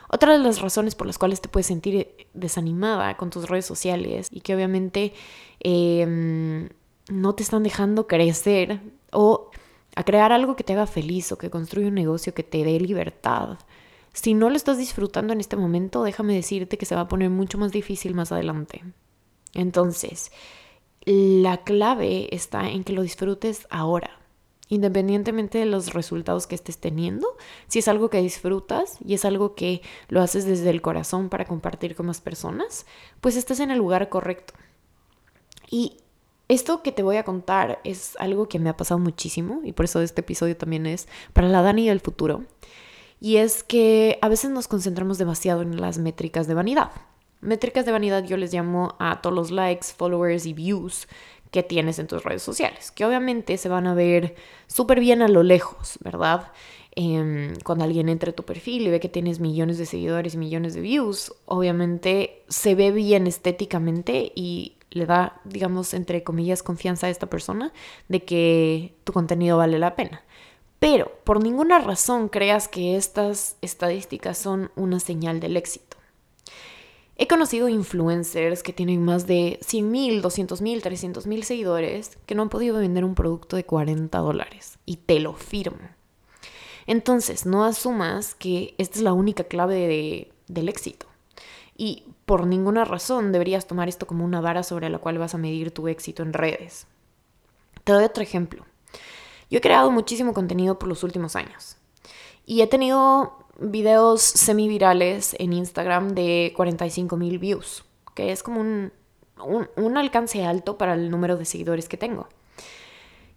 Otra 0.09 0.33
de 0.33 0.39
las 0.39 0.61
razones 0.61 0.93
por 0.93 1.07
las 1.07 1.17
cuales 1.17 1.39
te 1.39 1.47
puedes 1.47 1.67
sentir 1.67 2.27
desanimada 2.33 3.15
con 3.15 3.29
tus 3.29 3.49
redes 3.49 3.65
sociales 3.65 4.27
y 4.29 4.41
que 4.41 4.53
obviamente 4.53 5.13
em, 5.61 6.67
no 7.09 7.33
te 7.33 7.43
están 7.43 7.63
dejando 7.63 8.07
crecer 8.07 8.81
o 9.13 9.49
a 9.95 10.03
crear 10.03 10.33
algo 10.33 10.57
que 10.57 10.65
te 10.65 10.73
haga 10.73 10.85
feliz 10.85 11.31
o 11.31 11.37
que 11.37 11.49
construya 11.49 11.87
un 11.87 11.95
negocio 11.95 12.33
que 12.33 12.43
te 12.43 12.63
dé 12.65 12.77
libertad. 12.79 13.57
Si 14.11 14.33
no 14.33 14.49
lo 14.49 14.57
estás 14.57 14.77
disfrutando 14.77 15.31
en 15.31 15.39
este 15.39 15.55
momento, 15.55 16.03
déjame 16.03 16.33
decirte 16.35 16.77
que 16.77 16.85
se 16.85 16.95
va 16.95 17.01
a 17.01 17.07
poner 17.07 17.29
mucho 17.29 17.57
más 17.57 17.71
difícil 17.71 18.13
más 18.13 18.33
adelante. 18.33 18.83
Entonces, 19.53 20.31
la 21.05 21.63
clave 21.63 22.33
está 22.33 22.69
en 22.69 22.83
que 22.83 22.93
lo 22.93 23.01
disfrutes 23.01 23.67
ahora, 23.69 24.19
independientemente 24.69 25.57
de 25.57 25.65
los 25.65 25.93
resultados 25.93 26.47
que 26.47 26.55
estés 26.55 26.77
teniendo. 26.77 27.27
Si 27.67 27.79
es 27.79 27.87
algo 27.87 28.09
que 28.09 28.21
disfrutas 28.21 28.97
y 29.05 29.15
es 29.15 29.25
algo 29.25 29.55
que 29.55 29.81
lo 30.09 30.21
haces 30.21 30.45
desde 30.45 30.69
el 30.69 30.81
corazón 30.81 31.29
para 31.29 31.45
compartir 31.45 31.95
con 31.95 32.05
más 32.05 32.21
personas, 32.21 32.85
pues 33.19 33.35
estás 33.35 33.59
en 33.59 33.71
el 33.71 33.79
lugar 33.79 34.09
correcto. 34.09 34.53
Y 35.69 35.97
esto 36.47 36.83
que 36.83 36.91
te 36.91 37.01
voy 37.01 37.17
a 37.17 37.23
contar 37.23 37.79
es 37.83 38.15
algo 38.19 38.47
que 38.47 38.59
me 38.59 38.69
ha 38.69 38.77
pasado 38.77 38.99
muchísimo 38.99 39.61
y 39.63 39.71
por 39.71 39.85
eso 39.85 40.01
este 40.01 40.21
episodio 40.21 40.57
también 40.57 40.85
es 40.85 41.07
para 41.33 41.47
la 41.47 41.61
Dani 41.61 41.87
del 41.87 42.01
futuro. 42.01 42.43
Y 43.19 43.37
es 43.37 43.63
que 43.63 44.17
a 44.21 44.29
veces 44.29 44.49
nos 44.49 44.67
concentramos 44.67 45.17
demasiado 45.17 45.61
en 45.61 45.79
las 45.79 45.97
métricas 45.97 46.47
de 46.47 46.55
vanidad. 46.55 46.91
Métricas 47.41 47.85
de 47.85 47.91
vanidad 47.91 48.23
yo 48.23 48.37
les 48.37 48.53
llamo 48.53 48.95
a 48.99 49.21
todos 49.21 49.35
los 49.35 49.51
likes, 49.51 49.87
followers 49.95 50.45
y 50.45 50.53
views 50.53 51.07
que 51.51 51.63
tienes 51.63 51.99
en 51.99 52.07
tus 52.07 52.23
redes 52.23 52.41
sociales, 52.41 52.91
que 52.91 53.05
obviamente 53.05 53.57
se 53.57 53.67
van 53.67 53.85
a 53.85 53.93
ver 53.93 54.35
súper 54.67 54.99
bien 54.99 55.21
a 55.21 55.27
lo 55.27 55.43
lejos, 55.43 55.97
¿verdad? 56.01 56.51
Em, 56.95 57.53
cuando 57.63 57.83
alguien 57.83 58.09
entra 58.09 58.31
a 58.31 58.35
tu 58.35 58.43
perfil 58.43 58.87
y 58.87 58.89
ve 58.89 58.99
que 58.99 59.09
tienes 59.09 59.39
millones 59.39 59.77
de 59.77 59.85
seguidores 59.85 60.33
y 60.33 60.37
millones 60.37 60.73
de 60.73 60.81
views, 60.81 61.33
obviamente 61.45 62.43
se 62.47 62.75
ve 62.75 62.91
bien 62.91 63.27
estéticamente 63.27 64.31
y 64.35 64.77
le 64.89 65.05
da, 65.05 65.39
digamos, 65.45 65.93
entre 65.93 66.23
comillas, 66.23 66.63
confianza 66.63 67.07
a 67.07 67.09
esta 67.09 67.27
persona 67.27 67.71
de 68.09 68.23
que 68.23 68.93
tu 69.03 69.13
contenido 69.13 69.57
vale 69.57 69.79
la 69.79 69.95
pena. 69.95 70.23
Pero 70.79 71.11
por 71.23 71.41
ninguna 71.41 71.79
razón 71.79 72.27
creas 72.27 72.67
que 72.67 72.95
estas 72.95 73.55
estadísticas 73.61 74.37
son 74.37 74.71
una 74.75 74.99
señal 74.99 75.39
del 75.39 75.55
éxito. 75.55 75.90
He 77.21 77.27
conocido 77.27 77.69
influencers 77.69 78.63
que 78.63 78.73
tienen 78.73 79.05
más 79.05 79.27
de 79.27 79.59
100 79.61 79.91
mil, 79.91 80.23
200 80.23 80.59
mil, 80.59 80.81
300 80.81 81.27
mil 81.27 81.43
seguidores 81.43 82.17
que 82.25 82.33
no 82.33 82.41
han 82.41 82.49
podido 82.49 82.79
vender 82.79 83.05
un 83.05 83.13
producto 83.13 83.57
de 83.57 83.63
40 83.63 84.17
dólares. 84.17 84.79
Y 84.87 84.95
te 84.95 85.19
lo 85.19 85.33
firmo. 85.33 85.87
Entonces, 86.87 87.45
no 87.45 87.63
asumas 87.63 88.33
que 88.33 88.73
esta 88.79 88.97
es 88.97 89.03
la 89.03 89.13
única 89.13 89.43
clave 89.43 90.31
del 90.47 90.67
éxito. 90.67 91.05
Y 91.77 92.05
por 92.25 92.47
ninguna 92.47 92.85
razón 92.85 93.31
deberías 93.31 93.67
tomar 93.67 93.87
esto 93.87 94.07
como 94.07 94.25
una 94.25 94.41
vara 94.41 94.63
sobre 94.63 94.89
la 94.89 94.97
cual 94.97 95.19
vas 95.19 95.35
a 95.35 95.37
medir 95.37 95.69
tu 95.69 95.87
éxito 95.87 96.23
en 96.23 96.33
redes. 96.33 96.87
Te 97.83 97.93
doy 97.93 98.03
otro 98.03 98.23
ejemplo. 98.23 98.65
Yo 99.51 99.59
he 99.59 99.61
creado 99.61 99.91
muchísimo 99.91 100.33
contenido 100.33 100.79
por 100.79 100.89
los 100.89 101.03
últimos 101.03 101.35
años. 101.35 101.77
Y 102.45 102.61
he 102.61 102.67
tenido 102.67 103.37
videos 103.59 104.21
semi-virales 104.21 105.35
en 105.39 105.53
Instagram 105.53 106.15
de 106.15 106.53
45 106.55 107.15
mil 107.17 107.39
views, 107.39 107.85
que 108.15 108.31
es 108.31 108.43
como 108.43 108.59
un, 108.59 108.91
un, 109.75 109.97
alcance 109.97 110.43
alto 110.45 110.77
para 110.77 110.93
el 110.93 111.09
número 111.11 111.37
de 111.37 111.45
seguidores 111.45 111.87
que 111.87 111.97
tengo. 111.97 112.27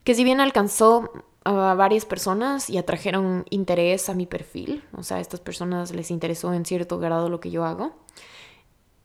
Que 0.02 0.14
si 0.14 0.24
bien 0.24 0.40
alcanzó 0.40 1.10
a 1.44 1.74
varias 1.74 2.04
personas 2.04 2.70
y 2.70 2.78
atrajeron 2.78 3.44
interés 3.50 4.08
a 4.08 4.14
mi 4.14 4.26
perfil, 4.26 4.82
o 4.96 5.02
sea, 5.02 5.18
a 5.18 5.20
estas 5.20 5.40
personas 5.40 5.94
les 5.94 6.10
interesó 6.10 6.52
en 6.54 6.64
cierto 6.64 6.98
grado 6.98 7.28
lo 7.28 7.40
que 7.40 7.50
yo 7.50 7.64
hago, 7.64 7.92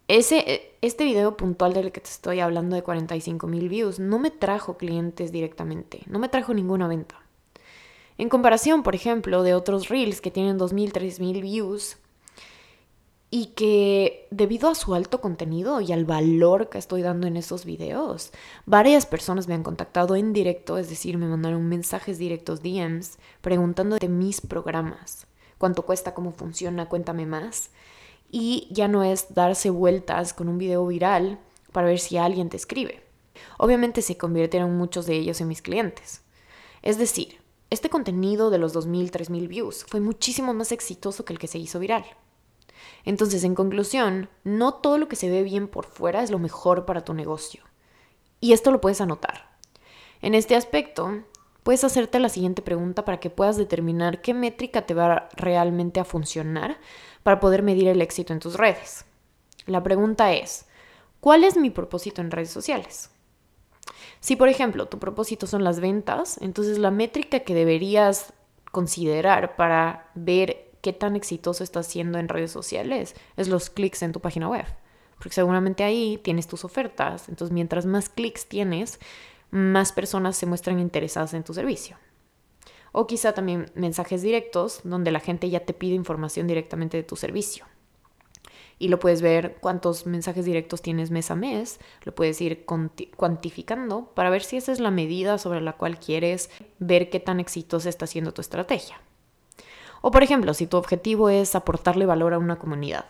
ese, 0.08 0.74
este 0.82 1.04
video 1.04 1.38
puntual 1.38 1.74
del 1.74 1.92
que 1.92 2.02
te 2.02 2.10
estoy 2.10 2.40
hablando 2.40 2.76
de 2.76 2.82
45 2.82 3.46
mil 3.46 3.70
views 3.70 4.00
no 4.00 4.18
me 4.18 4.32
trajo 4.32 4.76
clientes 4.76 5.32
directamente, 5.32 6.02
no 6.08 6.18
me 6.18 6.30
trajo 6.30 6.54
ninguna 6.54 6.88
venta. 6.88 7.16
En 8.20 8.28
comparación, 8.28 8.84
por 8.84 8.96
ejemplo, 8.96 9.44
de 9.44 9.54
otros 9.54 9.88
reels 9.88 10.20
que 10.20 10.30
tienen 10.30 10.60
2.000, 10.60 10.92
3.000 10.92 11.42
views 11.42 11.96
y 13.30 13.54
que 13.56 14.28
debido 14.30 14.68
a 14.70 14.76
su 14.76 14.94
alto 14.94 15.22
contenido 15.22 15.80
y 15.80 15.94
al 15.94 16.04
valor 16.04 16.68
que 16.68 16.80
estoy 16.80 17.02
dando 17.02 17.28
en 17.28 17.38
esos 17.38 17.64
videos, 17.64 18.34
varias 18.66 19.06
personas 19.06 19.48
me 19.48 19.54
han 19.54 19.64
contactado 19.64 20.18
en 20.18 20.34
directo, 20.34 20.78
es 20.78 20.90
decir, 20.90 21.18
me 21.18 21.28
mandaron 21.28 21.66
mensajes 21.70 22.18
directos, 22.18 22.62
DMs, 22.62 23.20
preguntando 23.40 23.96
de 23.96 24.10
mis 24.10 24.42
programas, 24.42 25.26
cuánto 25.58 25.86
cuesta, 25.86 26.14
cómo 26.14 26.34
funciona, 26.34 26.90
cuéntame 26.90 27.26
más. 27.26 27.70
Y 28.30 28.68
ya 28.70 28.90
no 28.90 29.06
es 29.06 29.34
darse 29.34 29.70
vueltas 29.70 30.34
con 30.34 30.50
un 30.50 30.58
video 30.58 30.86
viral 30.86 31.40
para 31.72 31.88
ver 31.88 32.00
si 32.00 32.18
alguien 32.18 32.50
te 32.50 32.58
escribe. 32.58 33.02
Obviamente 33.58 34.02
se 34.02 34.18
convirtieron 34.18 34.78
muchos 34.78 35.06
de 35.06 35.16
ellos 35.16 35.40
en 35.40 35.48
mis 35.48 35.62
clientes. 35.62 36.22
Es 36.82 36.98
decir, 36.98 37.39
este 37.70 37.90
contenido 37.90 38.50
de 38.50 38.58
los 38.58 38.76
2.000, 38.76 39.12
3.000 39.12 39.48
views 39.48 39.86
fue 39.88 40.00
muchísimo 40.00 40.54
más 40.54 40.72
exitoso 40.72 41.26
que 41.26 41.34
el 41.34 41.40
que 41.40 41.48
se 41.48 41.60
hizo 41.60 41.80
viral. 41.80 42.06
Entonces, 43.06 43.44
en 43.44 43.56
conclusión, 43.56 44.30
no 44.44 44.74
todo 44.74 44.98
lo 44.98 45.08
que 45.08 45.16
se 45.16 45.30
ve 45.30 45.44
bien 45.44 45.68
por 45.68 45.86
fuera 45.86 46.24
es 46.24 46.32
lo 46.32 46.40
mejor 46.40 46.86
para 46.86 47.04
tu 47.04 47.14
negocio. 47.14 47.64
Y 48.40 48.54
esto 48.54 48.72
lo 48.72 48.82
puedes 48.82 49.02
anotar. 49.02 49.50
En 50.22 50.34
este 50.34 50.56
aspecto, 50.56 51.24
puedes 51.64 51.84
hacerte 51.84 52.20
la 52.20 52.30
siguiente 52.30 52.62
pregunta 52.62 53.06
para 53.06 53.20
que 53.20 53.30
puedas 53.30 53.58
determinar 53.58 54.22
qué 54.22 54.34
métrica 54.34 54.86
te 54.86 54.94
va 54.94 55.30
realmente 55.36 56.00
a 56.00 56.06
funcionar 56.06 56.80
para 57.24 57.40
poder 57.40 57.64
medir 57.64 57.88
el 57.88 58.02
éxito 58.02 58.34
en 58.34 58.40
tus 58.40 58.56
redes. 58.56 59.06
La 59.66 59.84
pregunta 59.84 60.34
es, 60.34 60.66
¿cuál 61.20 61.44
es 61.44 61.58
mi 61.58 61.70
propósito 61.70 62.22
en 62.22 62.32
redes 62.32 62.50
sociales? 62.50 63.12
Si, 64.20 64.36
por 64.36 64.50
ejemplo, 64.50 64.88
tu 64.88 65.00
propósito 65.00 65.48
son 65.48 65.64
las 65.64 65.80
ventas, 65.80 66.38
entonces 66.42 66.78
la 66.78 66.92
métrica 66.92 67.42
que 67.42 67.54
deberías 67.54 68.34
considerar 68.72 69.56
para 69.56 70.10
ver 70.16 70.72
qué 70.82 70.94
tan 70.94 71.16
exitoso 71.16 71.64
estás 71.64 71.88
siendo 71.88 72.20
en 72.20 72.30
redes 72.30 72.52
sociales 72.52 73.16
es 73.38 73.48
los 73.48 73.70
clics 73.70 74.02
en 74.04 74.12
tu 74.12 74.20
página 74.20 74.48
web. 74.48 74.66
Porque 75.18 75.36
seguramente 75.36 75.84
ahí 75.84 76.18
tienes 76.24 76.48
tus 76.48 76.64
ofertas. 76.64 77.28
Entonces, 77.28 77.54
mientras 77.54 77.86
más 77.86 78.10
clics 78.10 78.48
tienes, 78.48 79.00
más 79.52 79.92
personas 79.92 80.38
se 80.38 80.46
muestran 80.46 80.80
interesadas 80.80 81.34
en 81.34 81.44
tu 81.44 81.54
servicio. 81.54 81.98
O 82.92 83.06
quizá 83.06 83.34
también 83.34 83.72
mensajes 83.76 84.22
directos 84.22 84.82
donde 84.84 85.12
la 85.12 85.20
gente 85.20 85.50
ya 85.50 85.60
te 85.62 85.74
pide 85.74 85.96
información 85.96 86.48
directamente 86.48 86.98
de 86.98 87.04
tu 87.04 87.16
servicio. 87.16 87.66
Y 88.80 88.88
lo 88.88 89.00
puedes 89.00 89.22
ver 89.22 89.58
cuántos 89.60 90.06
mensajes 90.06 90.46
directos 90.46 90.82
tienes 90.82 91.12
mes 91.12 91.30
a 91.30 91.36
mes, 91.36 91.80
lo 92.04 92.16
puedes 92.16 92.40
ir 92.40 92.66
cuantificando 92.66 94.06
para 94.16 94.30
ver 94.30 94.42
si 94.42 94.56
esa 94.56 94.72
es 94.72 94.80
la 94.80 94.90
medida 94.90 95.38
sobre 95.38 95.60
la 95.60 95.74
cual 95.74 96.00
quieres 96.00 96.50
ver 96.80 97.10
qué 97.10 97.20
tan 97.20 97.42
exitosa 97.42 97.90
está 97.90 98.08
siendo 98.08 98.34
tu 98.34 98.40
estrategia. 98.42 99.02
O 100.02 100.12
por 100.12 100.24
ejemplo, 100.24 100.54
si 100.54 100.66
tu 100.66 100.78
objetivo 100.78 101.30
es 101.30 101.56
aportarle 101.56 102.06
valor 102.06 102.34
a 102.34 102.40
una 102.40 102.58
comunidad. 102.58 103.06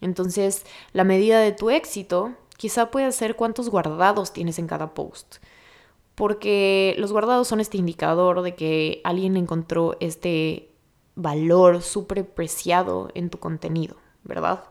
Entonces, 0.00 0.66
la 0.92 1.04
medida 1.04 1.38
de 1.38 1.52
tu 1.52 1.70
éxito 1.70 2.34
quizá 2.56 2.90
puede 2.90 3.12
ser 3.12 3.36
cuántos 3.36 3.68
guardados 3.70 4.32
tienes 4.32 4.58
en 4.58 4.66
cada 4.66 4.94
post. 4.94 5.36
Porque 6.16 6.94
los 6.98 7.12
guardados 7.12 7.46
son 7.46 7.60
este 7.60 7.78
indicador 7.78 8.42
de 8.42 8.56
que 8.56 9.00
alguien 9.04 9.36
encontró 9.36 9.96
este 10.00 10.70
valor 11.14 11.82
súper 11.82 12.28
preciado 12.28 13.10
en 13.14 13.30
tu 13.30 13.38
contenido, 13.38 13.96
¿verdad? 14.24 14.64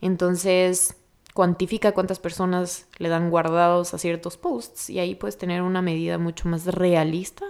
Entonces, 0.00 0.96
cuantifica 1.34 1.92
cuántas 1.92 2.18
personas 2.18 2.86
le 2.98 3.08
dan 3.08 3.30
guardados 3.30 3.94
a 3.94 3.98
ciertos 3.98 4.36
posts 4.36 4.90
y 4.90 4.98
ahí 4.98 5.14
puedes 5.14 5.38
tener 5.38 5.62
una 5.62 5.82
medida 5.82 6.18
mucho 6.18 6.48
más 6.48 6.66
realista 6.66 7.44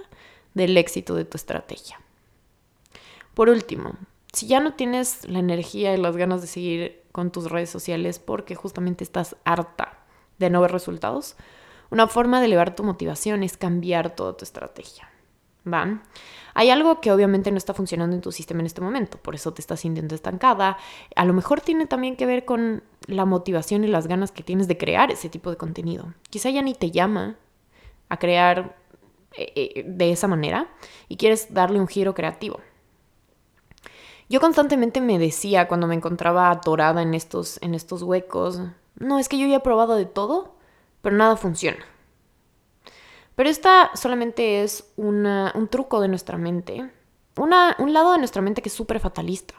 del 0.53 0.77
éxito 0.77 1.15
de 1.15 1.25
tu 1.25 1.37
estrategia. 1.37 1.99
Por 3.33 3.49
último, 3.49 3.95
si 4.33 4.47
ya 4.47 4.59
no 4.59 4.73
tienes 4.73 5.27
la 5.27 5.39
energía 5.39 5.93
y 5.93 5.97
las 5.97 6.17
ganas 6.17 6.41
de 6.41 6.47
seguir 6.47 7.03
con 7.11 7.31
tus 7.31 7.49
redes 7.49 7.69
sociales 7.69 8.19
porque 8.19 8.55
justamente 8.55 9.03
estás 9.03 9.35
harta 9.43 9.99
de 10.37 10.49
no 10.49 10.61
ver 10.61 10.71
resultados, 10.71 11.35
una 11.89 12.07
forma 12.07 12.39
de 12.39 12.45
elevar 12.45 12.75
tu 12.75 12.83
motivación 12.83 13.43
es 13.43 13.57
cambiar 13.57 14.15
toda 14.15 14.37
tu 14.37 14.45
estrategia. 14.45 15.09
Hay 16.53 16.69
algo 16.69 16.99
que 16.99 17.11
obviamente 17.11 17.51
no 17.51 17.57
está 17.57 17.73
funcionando 17.73 18.15
en 18.15 18.21
tu 18.21 18.31
sistema 18.31 18.59
en 18.59 18.65
este 18.65 18.81
momento, 18.81 19.17
por 19.17 19.35
eso 19.35 19.53
te 19.53 19.61
estás 19.61 19.81
sintiendo 19.81 20.15
estancada. 20.15 20.77
A 21.15 21.25
lo 21.25 21.33
mejor 21.33 21.61
tiene 21.61 21.85
también 21.85 22.15
que 22.15 22.25
ver 22.25 22.45
con 22.45 22.83
la 23.07 23.25
motivación 23.25 23.83
y 23.83 23.87
las 23.87 24.07
ganas 24.07 24.31
que 24.31 24.43
tienes 24.43 24.67
de 24.67 24.77
crear 24.77 25.11
ese 25.11 25.29
tipo 25.29 25.49
de 25.49 25.57
contenido. 25.57 26.13
Quizá 26.29 26.49
ya 26.49 26.61
ni 26.61 26.73
te 26.73 26.91
llama 26.91 27.37
a 28.09 28.17
crear 28.17 28.75
eh, 29.35 29.53
eh, 29.55 29.83
de 29.85 30.11
esa 30.11 30.27
manera 30.27 30.67
y 31.07 31.17
quieres 31.17 31.53
darle 31.53 31.79
un 31.79 31.87
giro 31.87 32.13
creativo. 32.13 32.59
Yo 34.27 34.39
constantemente 34.39 35.01
me 35.01 35.17
decía 35.17 35.67
cuando 35.67 35.87
me 35.87 35.95
encontraba 35.95 36.51
atorada 36.51 37.01
en 37.01 37.13
estos, 37.13 37.59
en 37.61 37.73
estos 37.73 38.03
huecos, 38.03 38.61
no, 38.99 39.17
es 39.17 39.29
que 39.29 39.39
yo 39.39 39.47
ya 39.47 39.57
he 39.57 39.61
probado 39.61 39.95
de 39.95 40.05
todo, 40.05 40.55
pero 41.01 41.15
nada 41.15 41.35
funciona. 41.35 41.79
Pero 43.39 43.49
esta 43.49 43.91
solamente 43.93 44.63
es 44.63 44.91
un 44.97 45.69
truco 45.71 46.01
de 46.01 46.09
nuestra 46.09 46.37
mente, 46.37 46.91
un 47.37 47.93
lado 47.93 48.11
de 48.11 48.17
nuestra 48.17 48.41
mente 48.41 48.61
que 48.61 48.67
es 48.67 48.75
súper 48.75 48.99
fatalista, 48.99 49.53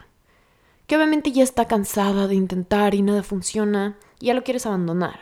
que 0.85 0.95
obviamente 0.95 1.31
ya 1.31 1.41
está 1.41 1.65
cansada 1.65 2.27
de 2.27 2.35
intentar 2.35 2.93
y 2.93 3.01
nada 3.01 3.23
funciona 3.23 3.97
y 4.19 4.27
ya 4.27 4.35
lo 4.35 4.43
quieres 4.43 4.67
abandonar. 4.67 5.21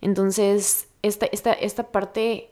Entonces, 0.00 0.88
esta, 1.02 1.26
esta, 1.26 1.52
esta 1.52 1.92
parte 1.92 2.48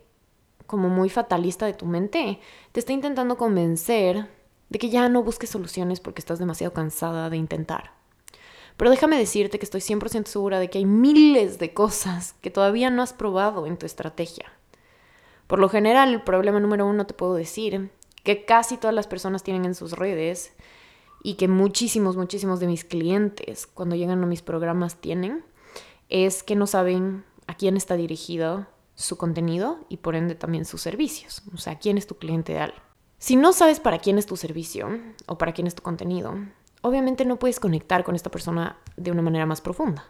como 0.66 0.90
muy 0.90 1.08
fatalista 1.08 1.64
de 1.64 1.72
tu 1.72 1.86
mente 1.86 2.38
te 2.72 2.80
está 2.80 2.92
intentando 2.92 3.38
convencer 3.38 4.28
de 4.68 4.78
que 4.78 4.90
ya 4.90 5.08
no 5.08 5.22
busques 5.22 5.48
soluciones 5.48 6.00
porque 6.00 6.20
estás 6.20 6.38
demasiado 6.38 6.74
cansada 6.74 7.30
de 7.30 7.38
intentar. 7.38 7.92
Pero 8.76 8.90
déjame 8.90 9.16
decirte 9.16 9.58
que 9.58 9.64
estoy 9.64 9.80
100% 9.80 10.26
segura 10.26 10.58
de 10.58 10.68
que 10.68 10.76
hay 10.76 10.84
miles 10.84 11.58
de 11.58 11.72
cosas 11.72 12.34
que 12.42 12.50
todavía 12.50 12.90
no 12.90 13.00
has 13.00 13.14
probado 13.14 13.66
en 13.66 13.78
tu 13.78 13.86
estrategia. 13.86 14.52
Por 15.46 15.58
lo 15.58 15.68
general, 15.68 16.12
el 16.12 16.22
problema 16.22 16.60
número 16.60 16.86
uno 16.86 17.06
te 17.06 17.14
puedo 17.14 17.34
decir 17.34 17.90
que 18.24 18.44
casi 18.44 18.76
todas 18.76 18.94
las 18.94 19.06
personas 19.06 19.42
tienen 19.42 19.64
en 19.64 19.74
sus 19.74 19.92
redes 19.92 20.54
y 21.22 21.34
que 21.34 21.48
muchísimos, 21.48 22.16
muchísimos 22.16 22.60
de 22.60 22.66
mis 22.66 22.84
clientes 22.84 23.66
cuando 23.66 23.96
llegan 23.96 24.22
a 24.22 24.26
mis 24.26 24.42
programas 24.42 24.96
tienen, 24.96 25.44
es 26.08 26.42
que 26.42 26.56
no 26.56 26.66
saben 26.66 27.24
a 27.46 27.54
quién 27.54 27.76
está 27.76 27.96
dirigido 27.96 28.66
su 28.94 29.16
contenido 29.16 29.78
y 29.88 29.98
por 29.98 30.16
ende 30.16 30.34
también 30.34 30.64
sus 30.64 30.82
servicios. 30.82 31.42
O 31.54 31.58
sea, 31.58 31.78
quién 31.78 31.98
es 31.98 32.06
tu 32.06 32.16
cliente 32.16 32.52
ideal. 32.52 32.74
Si 33.18 33.36
no 33.36 33.52
sabes 33.52 33.80
para 33.80 33.98
quién 33.98 34.18
es 34.18 34.26
tu 34.26 34.36
servicio 34.36 34.88
o 35.26 35.38
para 35.38 35.52
quién 35.52 35.66
es 35.66 35.74
tu 35.74 35.82
contenido, 35.82 36.34
obviamente 36.82 37.24
no 37.24 37.38
puedes 37.38 37.60
conectar 37.60 38.04
con 38.04 38.14
esta 38.14 38.30
persona 38.30 38.78
de 38.96 39.10
una 39.10 39.22
manera 39.22 39.46
más 39.46 39.60
profunda. 39.60 40.04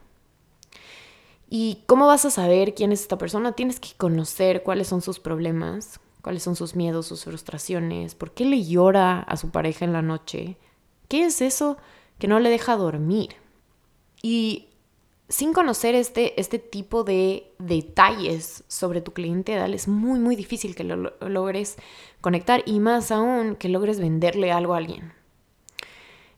¿Y 1.49 1.83
cómo 1.87 2.07
vas 2.07 2.25
a 2.25 2.31
saber 2.31 2.75
quién 2.75 2.93
es 2.93 3.03
esta 3.03 3.19
persona? 3.19 3.53
Tienes 3.53 3.79
que 3.79 3.91
conocer 3.97 4.63
cuáles 4.63 4.89
son 4.89 5.01
sus 5.01 5.21
problemas, 5.21 6.01
cuáles 6.23 6.43
son 6.43 6.57
sus 6.57 6.75
miedos, 6.75 7.07
sus 7.07 7.25
frustraciones, 7.25 8.15
por 8.15 8.33
qué 8.33 8.45
le 8.45 8.65
llora 8.65 9.21
a 9.21 9.37
su 9.37 9.51
pareja 9.51 9.85
en 9.85 9.93
la 9.93 10.03
noche, 10.03 10.57
qué 11.09 11.25
es 11.25 11.41
eso 11.41 11.77
que 12.19 12.27
no 12.27 12.41
le 12.41 12.51
deja 12.51 12.77
dormir. 12.77 13.37
Y 14.23 14.71
sin 15.29 15.53
conocer 15.53 15.95
este, 15.95 16.41
este 16.41 16.59
tipo 16.59 17.05
de 17.05 17.53
detalles 17.59 18.65
sobre 18.69 19.01
tu 19.01 19.13
cliente 19.13 19.57
es 19.75 19.89
muy, 19.89 20.19
muy 20.19 20.37
difícil 20.37 20.75
que 20.75 20.85
lo 20.85 21.13
logres 21.21 21.77
conectar 22.21 22.63
y 22.67 22.81
más 22.81 23.11
aún 23.11 23.57
que 23.57 23.69
logres 23.69 24.01
venderle 24.01 24.53
algo 24.53 24.75
a 24.75 24.79
alguien. 24.79 25.13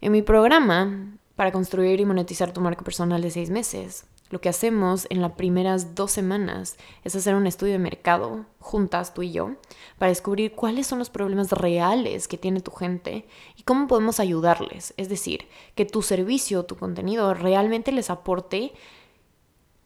En 0.00 0.12
mi 0.12 0.22
programa, 0.22 1.18
para 1.34 1.52
construir 1.52 2.00
y 2.00 2.04
monetizar 2.04 2.52
tu 2.52 2.60
marca 2.60 2.84
personal 2.84 3.20
de 3.20 3.30
seis 3.30 3.50
meses, 3.50 4.04
lo 4.30 4.40
que 4.40 4.48
hacemos 4.48 5.06
en 5.10 5.22
las 5.22 5.32
primeras 5.32 5.94
dos 5.94 6.12
semanas 6.12 6.76
es 7.04 7.16
hacer 7.16 7.34
un 7.34 7.46
estudio 7.46 7.72
de 7.72 7.78
mercado 7.78 8.44
juntas, 8.58 9.14
tú 9.14 9.22
y 9.22 9.32
yo, 9.32 9.52
para 9.98 10.10
descubrir 10.10 10.52
cuáles 10.52 10.86
son 10.86 10.98
los 10.98 11.10
problemas 11.10 11.50
reales 11.52 12.28
que 12.28 12.36
tiene 12.36 12.60
tu 12.60 12.70
gente 12.70 13.26
y 13.56 13.62
cómo 13.62 13.86
podemos 13.86 14.20
ayudarles. 14.20 14.92
Es 14.96 15.08
decir, 15.08 15.48
que 15.74 15.86
tu 15.86 16.02
servicio, 16.02 16.64
tu 16.64 16.76
contenido 16.76 17.32
realmente 17.32 17.92
les 17.92 18.10
aporte 18.10 18.74